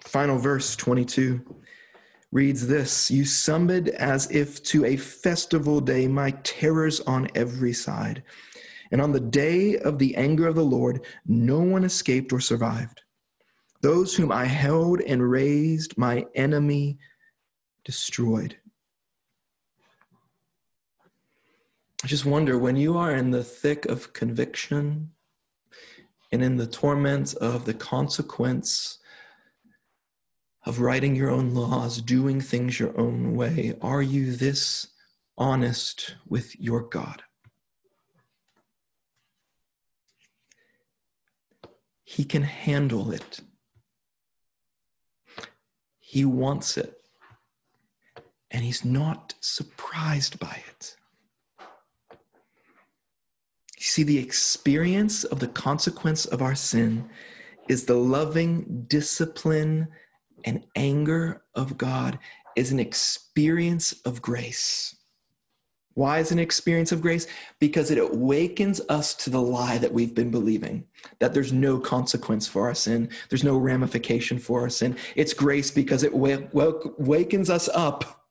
Final 0.00 0.38
verse 0.38 0.76
22 0.76 1.40
reads 2.32 2.66
this 2.66 3.10
You 3.10 3.24
summoned 3.24 3.88
as 3.90 4.30
if 4.30 4.62
to 4.64 4.84
a 4.84 4.96
festival 4.96 5.80
day 5.80 6.08
my 6.08 6.32
terrors 6.42 7.00
on 7.00 7.28
every 7.34 7.72
side. 7.72 8.22
And 8.90 9.00
on 9.00 9.12
the 9.12 9.20
day 9.20 9.78
of 9.78 9.98
the 9.98 10.14
anger 10.16 10.46
of 10.46 10.54
the 10.54 10.64
Lord, 10.64 11.06
no 11.26 11.60
one 11.60 11.84
escaped 11.84 12.32
or 12.32 12.40
survived. 12.40 13.02
Those 13.80 14.14
whom 14.14 14.30
I 14.30 14.44
held 14.44 15.00
and 15.00 15.28
raised, 15.28 15.96
my 15.96 16.26
enemy 16.34 16.98
destroyed. 17.84 18.56
I 22.02 22.08
just 22.08 22.26
wonder 22.26 22.58
when 22.58 22.76
you 22.76 22.96
are 22.96 23.14
in 23.14 23.30
the 23.30 23.44
thick 23.44 23.86
of 23.86 24.12
conviction 24.12 25.12
and 26.32 26.42
in 26.42 26.56
the 26.56 26.66
torment 26.66 27.34
of 27.34 27.64
the 27.64 27.74
consequence 27.74 28.98
of 30.64 30.80
writing 30.80 31.14
your 31.14 31.30
own 31.30 31.54
laws, 31.54 32.00
doing 32.00 32.40
things 32.40 32.78
your 32.78 32.98
own 32.98 33.34
way? 33.34 33.74
Are 33.80 34.02
you 34.02 34.32
this 34.34 34.88
honest 35.36 36.16
with 36.26 36.58
your 36.58 36.82
God? 36.82 37.22
He 42.04 42.24
can 42.24 42.42
handle 42.42 43.10
it. 43.10 43.40
He 45.98 46.24
wants 46.24 46.76
it. 46.76 46.94
And 48.50 48.62
he's 48.62 48.84
not 48.84 49.34
surprised 49.40 50.38
by 50.38 50.62
it. 50.68 50.96
You 53.82 53.86
see, 53.86 54.04
the 54.04 54.18
experience 54.18 55.24
of 55.24 55.40
the 55.40 55.48
consequence 55.48 56.24
of 56.24 56.40
our 56.40 56.54
sin 56.54 57.10
is 57.68 57.84
the 57.84 57.96
loving 57.96 58.84
discipline 58.86 59.88
and 60.44 60.64
anger 60.76 61.42
of 61.56 61.78
God 61.78 62.20
is 62.54 62.70
an 62.70 62.78
experience 62.78 63.90
of 64.04 64.22
grace. 64.22 64.94
Why 65.94 66.20
is 66.20 66.30
an 66.30 66.38
experience 66.38 66.92
of 66.92 67.02
grace? 67.02 67.26
Because 67.58 67.90
it 67.90 67.98
awakens 67.98 68.80
us 68.88 69.14
to 69.14 69.30
the 69.30 69.42
lie 69.42 69.78
that 69.78 69.92
we've 69.92 70.14
been 70.14 70.30
believing 70.30 70.84
that 71.18 71.34
there's 71.34 71.52
no 71.52 71.80
consequence 71.80 72.46
for 72.46 72.68
our 72.68 72.76
sin, 72.76 73.10
there's 73.30 73.42
no 73.42 73.56
ramification 73.58 74.38
for 74.38 74.60
our 74.60 74.70
sin. 74.70 74.96
It's 75.16 75.34
grace 75.34 75.72
because 75.72 76.04
it 76.04 76.14
wakens 76.14 77.50
us 77.50 77.68
up 77.74 78.28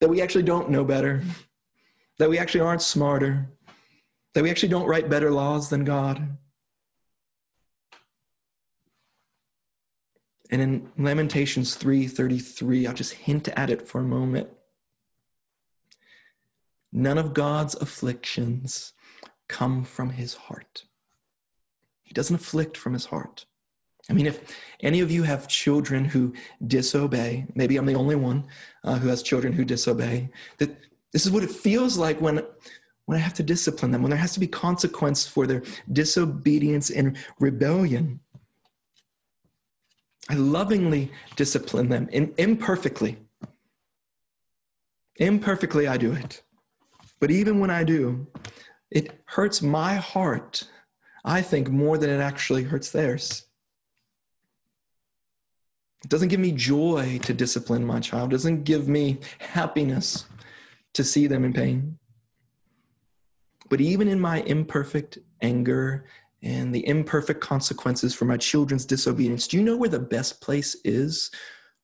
that 0.00 0.10
we 0.10 0.20
actually 0.20 0.42
don't 0.42 0.68
know 0.68 0.84
better, 0.84 1.22
that 2.18 2.28
we 2.28 2.38
actually 2.38 2.60
aren't 2.60 2.82
smarter, 2.82 3.48
that 4.34 4.42
we 4.42 4.50
actually 4.50 4.68
don't 4.68 4.86
write 4.86 5.08
better 5.08 5.30
laws 5.30 5.70
than 5.70 5.84
God, 5.84 6.36
And 10.54 10.62
in 10.62 10.92
Lamentations 10.96 11.74
3:33, 11.74 12.86
I'll 12.86 12.94
just 12.94 13.14
hint 13.14 13.48
at 13.48 13.70
it 13.70 13.88
for 13.88 14.00
a 14.00 14.04
moment. 14.04 14.48
none 16.96 17.18
of 17.18 17.34
God's 17.34 17.74
afflictions 17.74 18.92
come 19.48 19.82
from 19.82 20.10
his 20.10 20.34
heart. 20.34 20.84
He 22.04 22.14
doesn't 22.14 22.36
afflict 22.36 22.76
from 22.76 22.92
his 22.92 23.06
heart. 23.06 23.46
I 24.08 24.12
mean, 24.12 24.28
if 24.28 24.56
any 24.78 25.00
of 25.00 25.10
you 25.10 25.24
have 25.24 25.48
children 25.48 26.04
who 26.04 26.34
disobey, 26.64 27.48
maybe 27.56 27.76
I'm 27.76 27.86
the 27.86 27.96
only 27.96 28.14
one 28.14 28.46
uh, 28.84 28.96
who 29.00 29.08
has 29.08 29.24
children 29.24 29.52
who 29.52 29.64
disobey, 29.64 30.30
that 30.58 30.70
this 31.12 31.26
is 31.26 31.32
what 31.32 31.42
it 31.42 31.50
feels 31.50 31.98
like 31.98 32.20
when, 32.20 32.46
when 33.06 33.18
I 33.18 33.20
have 33.20 33.34
to 33.34 33.42
discipline 33.42 33.90
them, 33.90 34.02
when 34.02 34.10
there 34.10 34.18
has 34.18 34.32
to 34.34 34.40
be 34.40 34.46
consequence 34.46 35.26
for 35.26 35.46
their 35.46 35.62
disobedience 35.92 36.90
and 36.90 37.16
rebellion. 37.38 38.20
I 40.30 40.34
lovingly 40.34 41.12
discipline 41.36 41.90
them 41.90 42.08
imperfectly. 42.12 43.18
Imperfectly, 45.16 45.86
I 45.86 45.98
do 45.98 46.12
it. 46.12 46.42
But 47.20 47.30
even 47.30 47.60
when 47.60 47.70
I 47.70 47.84
do, 47.84 48.26
it 48.90 49.20
hurts 49.26 49.60
my 49.60 49.94
heart, 49.96 50.66
I 51.24 51.42
think, 51.42 51.68
more 51.68 51.98
than 51.98 52.10
it 52.10 52.20
actually 52.20 52.62
hurts 52.62 52.90
theirs. 52.90 53.46
It 56.02 56.10
doesn't 56.10 56.28
give 56.28 56.40
me 56.40 56.52
joy 56.52 57.18
to 57.22 57.32
discipline 57.32 57.84
my 57.84 58.00
child, 58.00 58.30
it 58.30 58.36
doesn't 58.36 58.64
give 58.64 58.88
me 58.88 59.18
happiness 59.38 60.26
to 60.94 61.04
see 61.04 61.26
them 61.26 61.44
in 61.44 61.52
pain. 61.52 61.98
But 63.68 63.80
even 63.80 64.08
in 64.08 64.20
my 64.20 64.42
imperfect 64.42 65.18
anger 65.40 66.06
and 66.42 66.74
the 66.74 66.86
imperfect 66.86 67.40
consequences 67.40 68.14
for 68.14 68.26
my 68.26 68.36
children's 68.36 68.84
disobedience, 68.84 69.48
do 69.48 69.56
you 69.56 69.62
know 69.62 69.76
where 69.76 69.88
the 69.88 69.98
best 69.98 70.40
place 70.40 70.76
is 70.84 71.30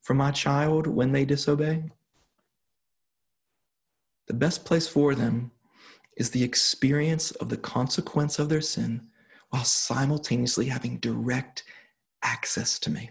for 0.03 0.15
my 0.15 0.31
child 0.31 0.87
when 0.87 1.13
they 1.13 1.25
disobey? 1.25 1.85
The 4.27 4.35
best 4.35 4.65
place 4.65 4.87
for 4.87 5.15
them 5.15 5.51
is 6.17 6.31
the 6.31 6.45
experience 6.45 7.31
of 7.33 7.49
the 7.49 7.57
consequence 7.57 8.39
of 8.39 8.49
their 8.49 8.61
sin 8.61 9.09
while 9.49 9.65
simultaneously 9.65 10.67
having 10.67 10.99
direct 10.99 11.65
access 12.23 12.79
to 12.81 12.91
me. 12.91 13.11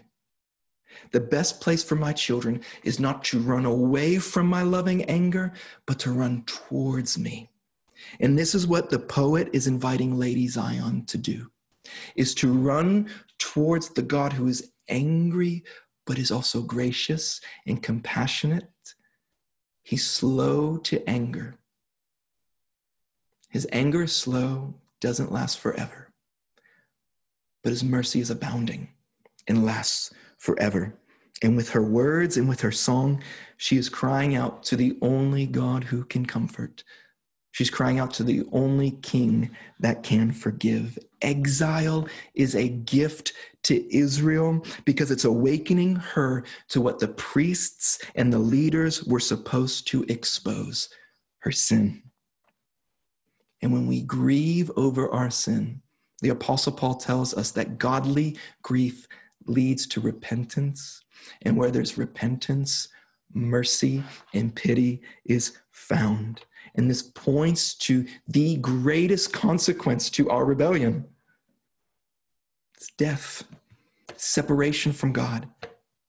The 1.12 1.20
best 1.20 1.60
place 1.60 1.82
for 1.82 1.96
my 1.96 2.12
children 2.12 2.62
is 2.84 3.00
not 3.00 3.24
to 3.24 3.40
run 3.40 3.64
away 3.64 4.18
from 4.18 4.46
my 4.46 4.62
loving 4.62 5.04
anger, 5.04 5.52
but 5.86 5.98
to 6.00 6.12
run 6.12 6.44
towards 6.46 7.18
me. 7.18 7.49
And 8.20 8.38
this 8.38 8.54
is 8.54 8.66
what 8.66 8.90
the 8.90 8.98
poet 8.98 9.48
is 9.52 9.66
inviting 9.66 10.18
Lady 10.18 10.48
Zion 10.48 11.04
to 11.06 11.18
do 11.18 11.50
is 12.14 12.34
to 12.36 12.52
run 12.52 13.08
towards 13.38 13.88
the 13.88 14.02
God 14.02 14.32
who 14.32 14.46
is 14.46 14.72
angry 14.88 15.64
but 16.06 16.18
is 16.18 16.30
also 16.30 16.62
gracious 16.62 17.40
and 17.66 17.82
compassionate 17.82 18.68
He's 19.90 20.06
slow 20.06 20.76
to 20.76 21.08
anger. 21.08 21.56
His 23.48 23.66
anger 23.72 24.04
is 24.04 24.14
slow, 24.14 24.74
doesn't 25.00 25.32
last 25.32 25.58
forever, 25.58 26.12
but 27.64 27.70
his 27.70 27.82
mercy 27.82 28.20
is 28.20 28.30
abounding 28.30 28.90
and 29.48 29.64
lasts 29.64 30.12
forever. 30.38 30.94
And 31.42 31.56
with 31.56 31.70
her 31.70 31.82
words 31.82 32.36
and 32.36 32.48
with 32.48 32.60
her 32.60 32.70
song, 32.70 33.20
she 33.56 33.76
is 33.76 33.88
crying 33.88 34.36
out 34.36 34.62
to 34.64 34.76
the 34.76 34.96
only 35.02 35.46
God 35.46 35.82
who 35.82 36.04
can 36.04 36.24
comfort. 36.24 36.84
She's 37.52 37.70
crying 37.70 37.98
out 37.98 38.12
to 38.14 38.24
the 38.24 38.44
only 38.52 38.92
king 39.02 39.50
that 39.80 40.02
can 40.02 40.32
forgive. 40.32 40.98
Exile 41.20 42.08
is 42.34 42.54
a 42.54 42.68
gift 42.68 43.32
to 43.64 43.94
Israel 43.94 44.64
because 44.84 45.10
it's 45.10 45.24
awakening 45.24 45.96
her 45.96 46.44
to 46.68 46.80
what 46.80 46.98
the 46.98 47.08
priests 47.08 48.00
and 48.14 48.32
the 48.32 48.38
leaders 48.38 49.04
were 49.04 49.20
supposed 49.20 49.86
to 49.88 50.04
expose 50.04 50.88
her 51.38 51.52
sin. 51.52 52.02
And 53.62 53.72
when 53.72 53.86
we 53.86 54.02
grieve 54.02 54.70
over 54.76 55.10
our 55.10 55.30
sin, 55.30 55.82
the 56.22 56.30
Apostle 56.30 56.72
Paul 56.72 56.94
tells 56.94 57.34
us 57.34 57.50
that 57.52 57.78
godly 57.78 58.36
grief 58.62 59.06
leads 59.46 59.86
to 59.88 60.00
repentance. 60.00 61.02
And 61.42 61.56
where 61.56 61.70
there's 61.70 61.98
repentance, 61.98 62.88
mercy 63.32 64.02
and 64.32 64.54
pity 64.54 65.02
is 65.24 65.58
found. 65.70 66.40
And 66.74 66.88
this 66.88 67.02
points 67.02 67.74
to 67.74 68.06
the 68.28 68.56
greatest 68.56 69.32
consequence 69.32 70.10
to 70.10 70.30
our 70.30 70.44
rebellion 70.44 71.06
it's 72.76 72.92
death, 72.96 73.44
separation 74.16 74.92
from 74.92 75.12
God, 75.12 75.46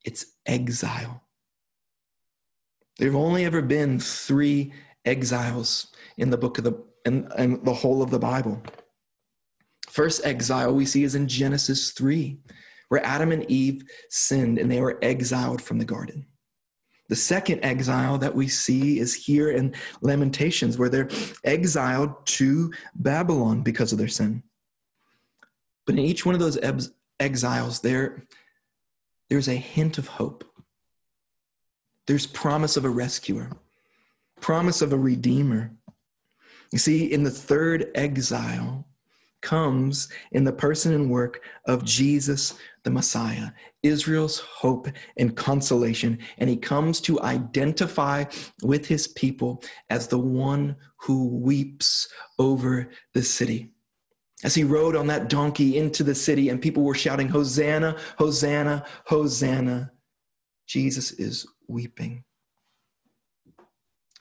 it's 0.06 0.26
exile. 0.45 1.21
There 2.97 3.10
have 3.10 3.15
only 3.15 3.43
ever 3.43 3.62
been 3.62 4.00
three 4.00 4.71
exiles 5.04 5.88
in 6.17 6.30
the 6.30 6.38
book 6.38 6.58
of 6.58 6.63
the 6.63 6.82
in, 7.06 7.28
in 7.38 7.63
the 7.63 7.74
whole 7.74 8.02
of 8.02 8.10
the 8.10 8.19
Bible. 8.19 8.62
First 9.89 10.26
exile 10.26 10.74
we 10.74 10.86
see 10.86 11.04
is 11.04 11.15
in 11.15 11.28
Genesis 11.28 11.91
3, 11.91 12.38
where 12.88 13.06
Adam 13.06 13.32
and 13.34 13.50
Eve 13.52 13.84
sinned 14.10 14.58
and 14.58 14.71
they 14.71 14.80
were 14.80 15.00
exiled 15.02 15.62
from 15.62 15.80
the 15.80 15.86
garden. 15.86 16.26
The 17.12 17.17
second 17.17 17.60
exile 17.65 18.17
that 18.19 18.36
we 18.36 18.47
see 18.47 18.97
is 18.97 19.13
here 19.13 19.52
in 19.52 19.76
Lamentations, 20.00 20.78
where 20.78 20.88
they're 20.88 21.10
exiled 21.43 22.26
to 22.28 22.71
Babylon 22.95 23.63
because 23.63 23.91
of 23.91 23.97
their 23.97 24.08
sin. 24.08 24.43
But 25.86 25.95
in 25.95 26.06
each 26.06 26.26
one 26.26 26.36
of 26.36 26.39
those 26.39 26.58
exiles, 27.19 27.82
there, 27.82 28.24
there's 29.30 29.50
a 29.50 29.56
hint 29.56 29.97
of 29.97 30.08
hope. 30.08 30.45
There's 32.08 32.28
promise 32.28 32.78
of 32.78 32.86
a 32.86 32.89
rescuer, 32.89 33.50
promise 34.39 34.82
of 34.82 34.93
a 34.93 34.97
redeemer. 34.97 35.76
You 36.71 36.80
see, 36.80 37.12
in 37.12 37.24
the 37.24 37.30
third 37.30 37.91
exile 37.93 38.88
comes 39.41 40.10
in 40.32 40.43
the 40.43 40.54
person 40.54 40.93
and 40.93 41.10
work 41.10 41.41
of 41.65 41.84
Jesus 41.84 42.54
the 42.84 42.89
Messiah, 42.89 43.51
Israel's 43.84 44.39
hope 44.39 44.88
and 45.17 45.36
consolation. 45.36 46.17
And 46.39 46.49
he 46.49 46.58
comes 46.58 46.99
to 47.01 47.21
identify 47.21 48.25
with 48.63 48.88
his 48.88 49.08
people 49.08 49.63
as 49.89 50.08
the 50.08 50.17
one 50.17 50.75
who 50.97 51.27
weeps 51.27 52.08
over 52.39 52.89
the 53.13 53.21
city 53.21 53.71
as 54.43 54.56
he 54.56 54.63
rode 54.63 54.95
on 54.95 55.08
that 55.08 55.30
donkey 55.30 55.77
into 55.77 56.04
the 56.04 56.15
city 56.15 56.49
and 56.49 56.62
people 56.62 56.84
were 56.84 56.95
shouting, 56.95 57.27
Hosanna, 57.27 57.97
Hosanna, 58.17 58.86
Hosanna, 59.06 59.91
Jesus 60.67 61.12
is 61.12 61.45
weeping. 61.67 62.23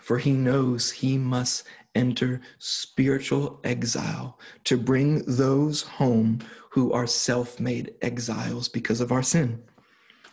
For 0.01 0.19
he 0.19 0.33
knows 0.33 0.91
he 0.91 1.17
must 1.19 1.65
enter 1.95 2.41
spiritual 2.59 3.61
exile 3.65 4.39
to 4.65 4.77
bring 4.77 5.25
those 5.27 5.83
home 5.83 6.41
who 6.71 6.93
are 6.93 7.07
self 7.07 7.59
made 7.59 7.95
exiles 8.03 8.69
because 8.69 9.01
of 9.01 9.13
our 9.13 9.23
sin. 9.23 9.63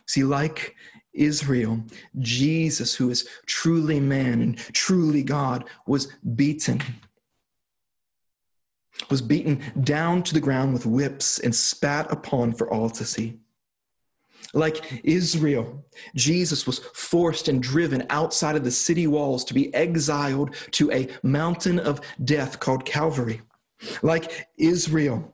See, 0.06 0.24
like 0.24 0.76
Israel, 1.14 1.84
Jesus, 2.20 2.96
who 2.96 3.10
is 3.10 3.28
truly 3.46 4.00
man 4.00 4.42
and 4.42 4.58
truly 4.58 5.24
God, 5.24 5.66
was 5.86 6.08
beaten 6.36 6.82
was 9.10 9.22
beaten 9.22 9.62
down 9.84 10.24
to 10.24 10.34
the 10.34 10.40
ground 10.40 10.74
with 10.74 10.86
whips 10.86 11.40
and 11.40 11.54
spat 11.54 12.12
upon 12.12 12.52
for 12.52 12.72
all 12.72 12.90
to 12.90 13.06
see. 13.06 13.40
Like 14.54 15.02
Israel, 15.04 15.86
Jesus 16.16 16.66
was 16.66 16.80
forced 16.80 17.48
and 17.48 17.62
driven 17.62 18.06
outside 18.10 18.56
of 18.56 18.64
the 18.64 18.72
city 18.72 19.08
walls 19.08 19.44
to 19.46 19.54
be 19.54 19.74
exiled 19.74 20.56
to 20.72 20.92
a 20.92 21.08
mountain 21.24 21.80
of 21.80 22.02
death 22.24 22.60
called 22.60 22.86
Calvary. 22.86 23.42
Like 24.02 24.48
Israel, 24.58 25.34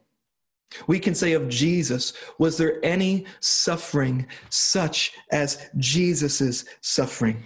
we 0.87 0.99
can 0.99 1.15
say 1.15 1.33
of 1.33 1.49
Jesus, 1.49 2.13
was 2.39 2.57
there 2.57 2.83
any 2.83 3.25
suffering 3.39 4.27
such 4.49 5.13
as 5.31 5.69
Jesus's 5.77 6.65
suffering? 6.81 7.45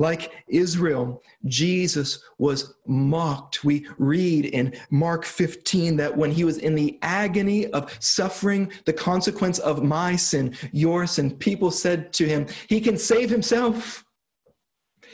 Like 0.00 0.32
Israel, 0.48 1.22
Jesus 1.44 2.24
was 2.38 2.72
mocked. 2.86 3.62
We 3.64 3.86
read 3.98 4.46
in 4.46 4.72
Mark 4.88 5.26
15 5.26 5.98
that 5.98 6.16
when 6.16 6.30
he 6.30 6.42
was 6.42 6.56
in 6.56 6.74
the 6.74 6.98
agony 7.02 7.66
of 7.66 7.94
suffering 8.02 8.72
the 8.86 8.94
consequence 8.94 9.58
of 9.58 9.84
my 9.84 10.16
sin, 10.16 10.56
your 10.72 11.06
sin, 11.06 11.36
people 11.36 11.70
said 11.70 12.14
to 12.14 12.26
him, 12.26 12.46
He 12.66 12.80
can 12.80 12.96
save 12.96 13.28
himself. 13.28 14.02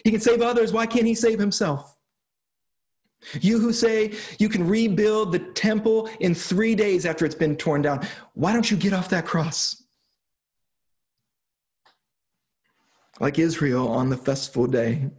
He 0.05 0.12
can 0.12 0.20
save 0.20 0.40
others. 0.40 0.72
Why 0.72 0.87
can't 0.87 1.07
he 1.07 1.16
save 1.16 1.40
himself? 1.40 1.99
You 3.40 3.59
who 3.59 3.72
say 3.72 4.14
you 4.38 4.49
can 4.49 4.68
rebuild 4.68 5.33
the 5.33 5.40
temple 5.40 6.09
in 6.20 6.33
three 6.33 6.77
days 6.77 7.07
after 7.07 7.27
it's 7.27 7.35
been 7.35 7.57
torn 7.57 7.83
down, 7.83 8.07
why 8.35 8.53
don't 8.53 8.70
you 8.70 8.77
get 8.77 8.92
off 8.92 9.09
that 9.09 9.27
cross? 9.27 9.83
Like 13.18 13.38
Israel 13.38 13.88
on 13.88 14.11
the 14.11 14.16
festival 14.16 14.66
day 14.66 15.11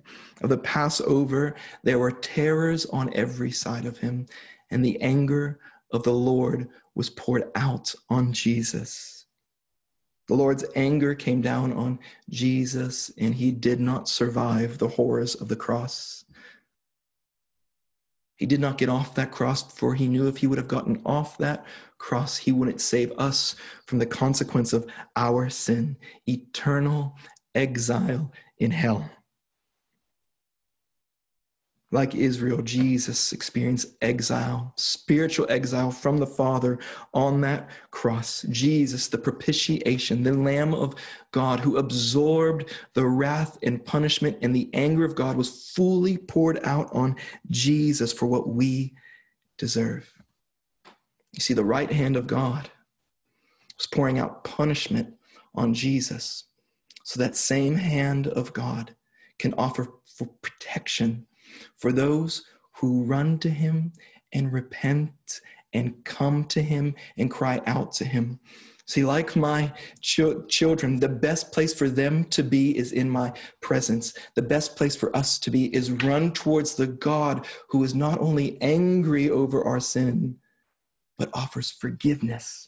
of 0.41 0.49
the 0.49 0.57
Passover, 0.57 1.55
there 1.83 1.97
were 1.97 2.11
terrors 2.11 2.85
on 2.87 3.13
every 3.15 3.51
side 3.51 3.85
of 3.85 3.97
him, 3.97 4.27
and 4.69 4.85
the 4.85 5.01
anger 5.01 5.59
of 5.91 6.03
the 6.03 6.13
Lord 6.13 6.69
was 6.93 7.09
poured 7.09 7.45
out 7.55 7.95
on 8.09 8.33
Jesus. 8.33 9.25
The 10.27 10.35
Lord's 10.35 10.65
anger 10.75 11.15
came 11.15 11.41
down 11.41 11.73
on 11.73 11.99
Jesus, 12.29 13.09
and 13.17 13.33
he 13.33 13.51
did 13.51 13.79
not 13.79 14.09
survive 14.09 14.77
the 14.77 14.89
horrors 14.89 15.35
of 15.35 15.47
the 15.47 15.55
cross. 15.55 16.25
He 18.35 18.45
did 18.45 18.59
not 18.59 18.77
get 18.77 18.89
off 18.89 19.15
that 19.15 19.31
cross, 19.31 19.73
for 19.73 19.95
he 19.95 20.07
knew 20.07 20.27
if 20.27 20.37
he 20.37 20.45
would 20.45 20.59
have 20.59 20.67
gotten 20.67 21.01
off 21.03 21.39
that 21.39 21.65
cross, 21.97 22.37
he 22.37 22.51
wouldn't 22.51 22.81
save 22.81 23.11
us 23.17 23.55
from 23.87 23.97
the 23.97 24.05
consequence 24.05 24.73
of 24.73 24.85
our 25.15 25.49
sin 25.49 25.97
eternal 26.27 27.15
exile 27.57 28.31
in 28.59 28.71
hell. 28.71 29.09
Like 31.89 32.15
Israel, 32.15 32.61
Jesus 32.61 33.31
experienced 33.31 33.95
exile, 34.01 34.73
spiritual 34.75 35.47
exile 35.49 35.89
from 35.89 36.17
the 36.17 36.27
Father 36.27 36.79
on 37.13 37.39
that 37.41 37.69
cross. 37.91 38.45
Jesus, 38.49 39.07
the 39.07 39.17
propitiation, 39.17 40.21
the 40.21 40.33
Lamb 40.33 40.73
of 40.73 40.95
God 41.31 41.61
who 41.61 41.77
absorbed 41.77 42.73
the 42.93 43.05
wrath 43.05 43.57
and 43.63 43.83
punishment 43.83 44.37
and 44.41 44.53
the 44.53 44.69
anger 44.73 45.05
of 45.05 45.15
God, 45.15 45.37
was 45.37 45.71
fully 45.73 46.17
poured 46.17 46.59
out 46.65 46.89
on 46.93 47.15
Jesus 47.49 48.11
for 48.11 48.25
what 48.25 48.49
we 48.49 48.93
deserve. 49.57 50.13
You 51.31 51.39
see, 51.39 51.53
the 51.53 51.63
right 51.63 51.91
hand 51.91 52.17
of 52.17 52.27
God 52.27 52.69
was 53.77 53.87
pouring 53.87 54.19
out 54.19 54.43
punishment 54.43 55.13
on 55.55 55.73
Jesus. 55.73 56.46
So 57.07 57.21
that 57.21 57.37
same 57.37 57.75
hand 57.75 58.27
of 58.27 58.51
God 58.51 58.93
can 59.39 59.53
offer 59.53 59.87
for 60.05 60.27
protection 60.41 61.25
for 61.77 61.93
those 61.93 62.43
who 62.73 63.05
run 63.05 63.39
to 63.39 63.49
him 63.49 63.93
and 64.33 64.51
repent 64.51 65.39
and 65.71 66.03
come 66.03 66.43
to 66.47 66.61
him 66.61 66.95
and 67.17 67.31
cry 67.31 67.61
out 67.65 67.93
to 67.93 68.03
him. 68.03 68.41
See, 68.87 69.05
like 69.05 69.37
my 69.37 69.71
ch- 70.01 70.19
children, 70.49 70.99
the 70.99 71.07
best 71.07 71.53
place 71.53 71.73
for 71.73 71.87
them 71.87 72.25
to 72.25 72.43
be 72.43 72.77
is 72.77 72.91
in 72.91 73.09
my 73.09 73.31
presence. 73.61 74.13
The 74.35 74.41
best 74.41 74.75
place 74.75 74.97
for 74.97 75.15
us 75.15 75.39
to 75.39 75.49
be 75.49 75.73
is 75.73 75.91
run 75.91 76.33
towards 76.33 76.75
the 76.75 76.87
God 76.87 77.47
who 77.69 77.85
is 77.85 77.95
not 77.95 78.19
only 78.19 78.61
angry 78.61 79.29
over 79.29 79.63
our 79.63 79.79
sin, 79.79 80.39
but 81.17 81.29
offers 81.33 81.71
forgiveness 81.71 82.66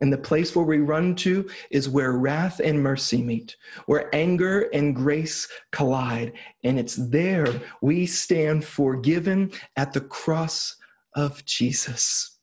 and 0.00 0.12
the 0.12 0.18
place 0.18 0.54
where 0.54 0.64
we 0.64 0.78
run 0.78 1.14
to 1.16 1.48
is 1.70 1.88
where 1.88 2.12
wrath 2.12 2.60
and 2.60 2.82
mercy 2.82 3.22
meet, 3.22 3.56
where 3.86 4.14
anger 4.14 4.68
and 4.72 4.94
grace 4.94 5.48
collide. 5.72 6.32
And 6.64 6.78
it's 6.78 6.96
there 6.96 7.62
we 7.80 8.06
stand 8.06 8.64
forgiven 8.64 9.52
at 9.76 9.92
the 9.92 10.02
cross 10.02 10.76
of 11.14 11.44
Jesus. 11.44 12.38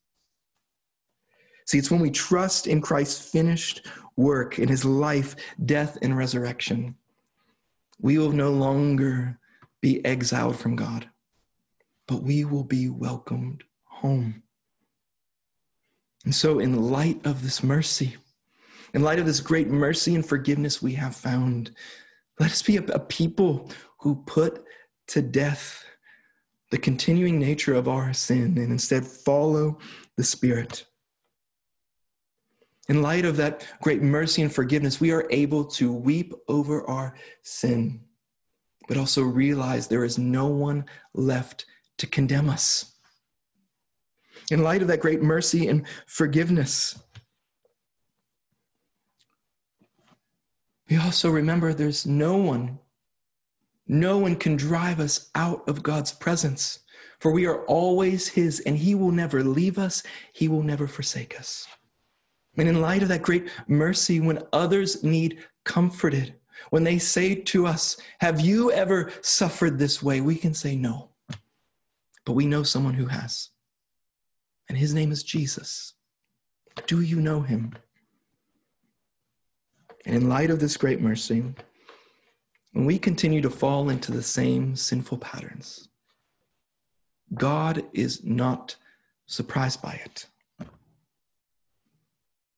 See, 1.66 1.78
it's 1.78 1.92
when 1.92 2.02
we 2.02 2.12
trust 2.12 2.68
in 2.68 2.82
Christ's 2.82 3.30
finished 3.30 3.88
work 4.16 4.60
in 4.60 4.68
his 4.68 4.84
life, 4.84 5.36
death, 5.66 5.98
and 6.02 6.18
resurrection, 6.18 6.96
we 8.02 8.18
will 8.18 8.32
no 8.32 8.52
longer 8.52 9.40
be 9.82 10.04
exiled 10.06 10.58
from 10.58 10.76
God, 10.76 11.10
but 12.08 12.22
we 12.24 12.46
will 12.46 12.64
be 12.64 12.90
welcomed 12.90 13.64
home. 13.86 14.43
And 16.26 16.34
so, 16.34 16.60
in 16.60 16.90
light 16.90 17.26
of 17.26 17.44
this 17.44 17.64
mercy, 17.64 18.16
in 18.94 19.02
light 19.02 19.20
of 19.20 19.26
this 19.26 19.42
great 19.42 19.68
mercy 19.68 20.16
and 20.16 20.26
forgiveness 20.26 20.82
we 20.82 20.94
have 20.94 21.16
found, 21.16 21.72
let 22.40 22.52
us 22.52 22.62
be 22.62 22.78
a, 22.78 23.00
people 23.00 23.70
who 24.00 24.24
put 24.26 24.64
to 25.08 25.22
death 25.22 25.84
the 26.72 26.78
continuing 26.78 27.40
nature 27.40 27.74
of 27.74 27.88
our 27.88 28.14
sin 28.14 28.58
and 28.58 28.72
instead 28.72 29.06
follow 29.06 29.80
the 30.16 30.24
Spirit. 30.24 30.86
In 32.90 33.02
light 33.02 33.26
of 33.26 33.38
that 33.38 33.66
great 33.82 34.02
mercy 34.02 34.42
and 34.42 34.54
forgiveness, 34.54 35.00
we 35.00 35.12
are 35.12 35.28
able 35.30 35.66
to 35.66 35.92
weep 35.92 36.34
over 36.48 36.88
our 36.90 37.16
sin, 37.42 38.02
but 38.88 38.98
also 38.98 39.24
realize 39.24 39.88
there 39.88 40.04
is 40.04 40.18
no 40.18 40.48
one 40.48 40.86
left 41.14 41.66
to 41.98 42.08
condemn 42.08 42.50
us 42.50 42.93
in 44.52 44.64
light 44.64 44.82
of 44.82 44.88
that 44.88 45.00
great 45.00 45.22
mercy 45.22 45.68
and 45.68 45.86
forgiveness. 46.06 47.00
We 50.90 50.98
also 50.98 51.30
remember 51.30 51.74
there's 51.74 52.06
no 52.06 52.38
one, 52.38 52.80
no 53.88 54.18
one 54.18 54.36
can 54.36 54.56
drive 54.56 55.00
us 55.00 55.30
out 55.34 55.68
of 55.68 55.84
God's 55.84 56.12
presence, 56.12 56.80
for 57.20 57.32
we 57.32 57.46
are 57.46 57.66
always 57.66 58.28
His, 58.28 58.60
and 58.62 58.78
He 58.78 58.94
will 58.94 59.12
never 59.12 59.44
leave 59.44 59.78
us, 59.78 60.04
He 60.34 60.48
will 60.48 60.64
never 60.64 60.88
forsake 60.88 61.40
us. 61.40 61.68
And 62.58 62.68
in 62.68 62.82
light 62.82 63.02
of 63.02 63.08
that 63.10 63.24
great 63.24 63.48
mercy, 63.68 64.20
when 64.20 64.44
others 64.54 65.04
need 65.04 65.40
comforted, 65.64 66.36
when 66.70 66.84
they 66.84 67.00
say 67.00 67.36
to 67.36 67.66
us, 67.66 67.98
Have 68.20 68.40
you 68.40 68.72
ever 68.72 69.12
suffered 69.22 69.80
this 69.80 70.04
way? 70.04 70.22
we 70.22 70.36
can 70.36 70.54
say 70.54 70.76
no. 70.76 71.10
But 72.26 72.34
we 72.34 72.46
know 72.46 72.64
someone 72.64 72.94
who 72.94 73.08
has 73.08 73.50
and 74.74 74.80
his 74.80 74.96
name 74.96 75.12
is 75.12 75.22
Jesus. 75.22 75.94
Do 76.88 77.02
you 77.02 77.22
know 77.22 77.42
him? 77.42 77.74
And 80.04 80.16
in 80.16 80.28
light 80.28 80.50
of 80.50 80.60
this 80.60 80.78
great 80.78 81.00
mercy, 81.00 81.44
when 82.72 82.86
we 82.86 82.98
continue 82.98 83.40
to 83.42 83.52
fall 83.52 83.92
into 83.92 84.12
the 84.12 84.24
same 84.24 84.76
sinful 84.76 85.20
patterns, 85.20 85.90
God 87.36 87.84
is 87.94 88.24
not 88.24 88.76
surprised 89.28 89.80
by 89.84 90.02
it. 90.04 90.26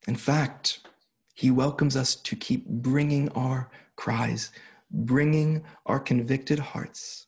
In 0.08 0.16
fact, 0.16 0.88
he 1.34 1.52
welcomes 1.52 1.98
us 1.98 2.16
to 2.16 2.38
keep 2.38 2.66
bringing 2.66 3.28
our 3.34 3.70
cries, 3.98 4.54
bringing 4.90 5.66
our 5.86 6.00
convicted 6.00 6.60
hearts 6.60 7.25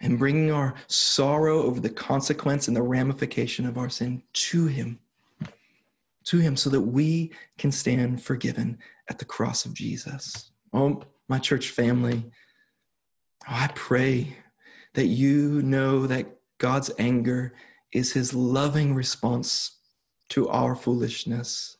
and 0.00 0.18
bringing 0.18 0.50
our 0.50 0.74
sorrow 0.86 1.62
over 1.62 1.80
the 1.80 1.90
consequence 1.90 2.68
and 2.68 2.76
the 2.76 2.82
ramification 2.82 3.66
of 3.66 3.78
our 3.78 3.88
sin 3.88 4.22
to 4.32 4.66
Him, 4.66 4.98
to 6.24 6.38
Him, 6.38 6.56
so 6.56 6.70
that 6.70 6.80
we 6.80 7.32
can 7.56 7.72
stand 7.72 8.22
forgiven 8.22 8.78
at 9.08 9.18
the 9.18 9.24
cross 9.24 9.64
of 9.64 9.74
Jesus. 9.74 10.50
Oh, 10.72 11.02
my 11.28 11.38
church 11.38 11.70
family, 11.70 12.24
oh, 13.48 13.54
I 13.54 13.70
pray 13.74 14.36
that 14.94 15.06
you 15.06 15.62
know 15.62 16.06
that 16.06 16.26
God's 16.58 16.90
anger 16.98 17.54
is 17.92 18.12
His 18.12 18.34
loving 18.34 18.94
response 18.94 19.78
to 20.30 20.48
our 20.48 20.74
foolishness. 20.74 21.76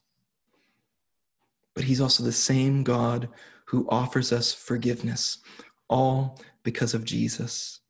But 1.74 1.84
He's 1.84 2.00
also 2.00 2.24
the 2.24 2.32
same 2.32 2.82
God 2.82 3.28
who 3.66 3.86
offers 3.90 4.32
us 4.32 4.52
forgiveness, 4.52 5.38
all 5.88 6.40
because 6.62 6.94
of 6.94 7.04
Jesus. 7.04 7.80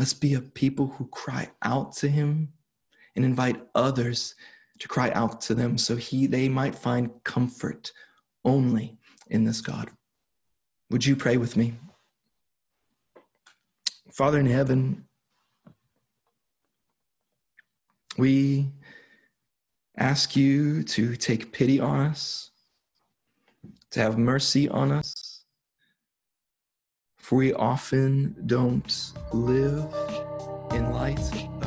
Let's 0.00 0.14
be 0.14 0.32
a 0.32 0.40
people 0.40 0.86
who 0.86 1.08
cry 1.08 1.50
out 1.62 1.92
to 1.96 2.08
him 2.08 2.54
and 3.14 3.22
invite 3.22 3.60
others 3.74 4.34
to 4.78 4.88
cry 4.88 5.10
out 5.10 5.42
to 5.42 5.54
them 5.54 5.76
so 5.76 5.94
he 5.94 6.26
they 6.26 6.48
might 6.48 6.74
find 6.74 7.22
comfort 7.22 7.92
only 8.42 8.96
in 9.26 9.44
this 9.44 9.60
God. 9.60 9.90
Would 10.88 11.04
you 11.04 11.16
pray 11.16 11.36
with 11.36 11.54
me? 11.54 11.74
Father 14.10 14.40
in 14.40 14.46
heaven, 14.46 15.04
we 18.16 18.70
ask 19.98 20.34
you 20.34 20.82
to 20.82 21.14
take 21.14 21.52
pity 21.52 21.78
on 21.78 22.00
us, 22.06 22.52
to 23.90 24.00
have 24.00 24.16
mercy 24.16 24.66
on 24.66 24.92
us 24.92 25.29
for 27.30 27.36
we 27.36 27.52
often 27.52 28.34
don't 28.44 29.12
live 29.32 29.86
in 30.72 30.90
light. 30.90 31.59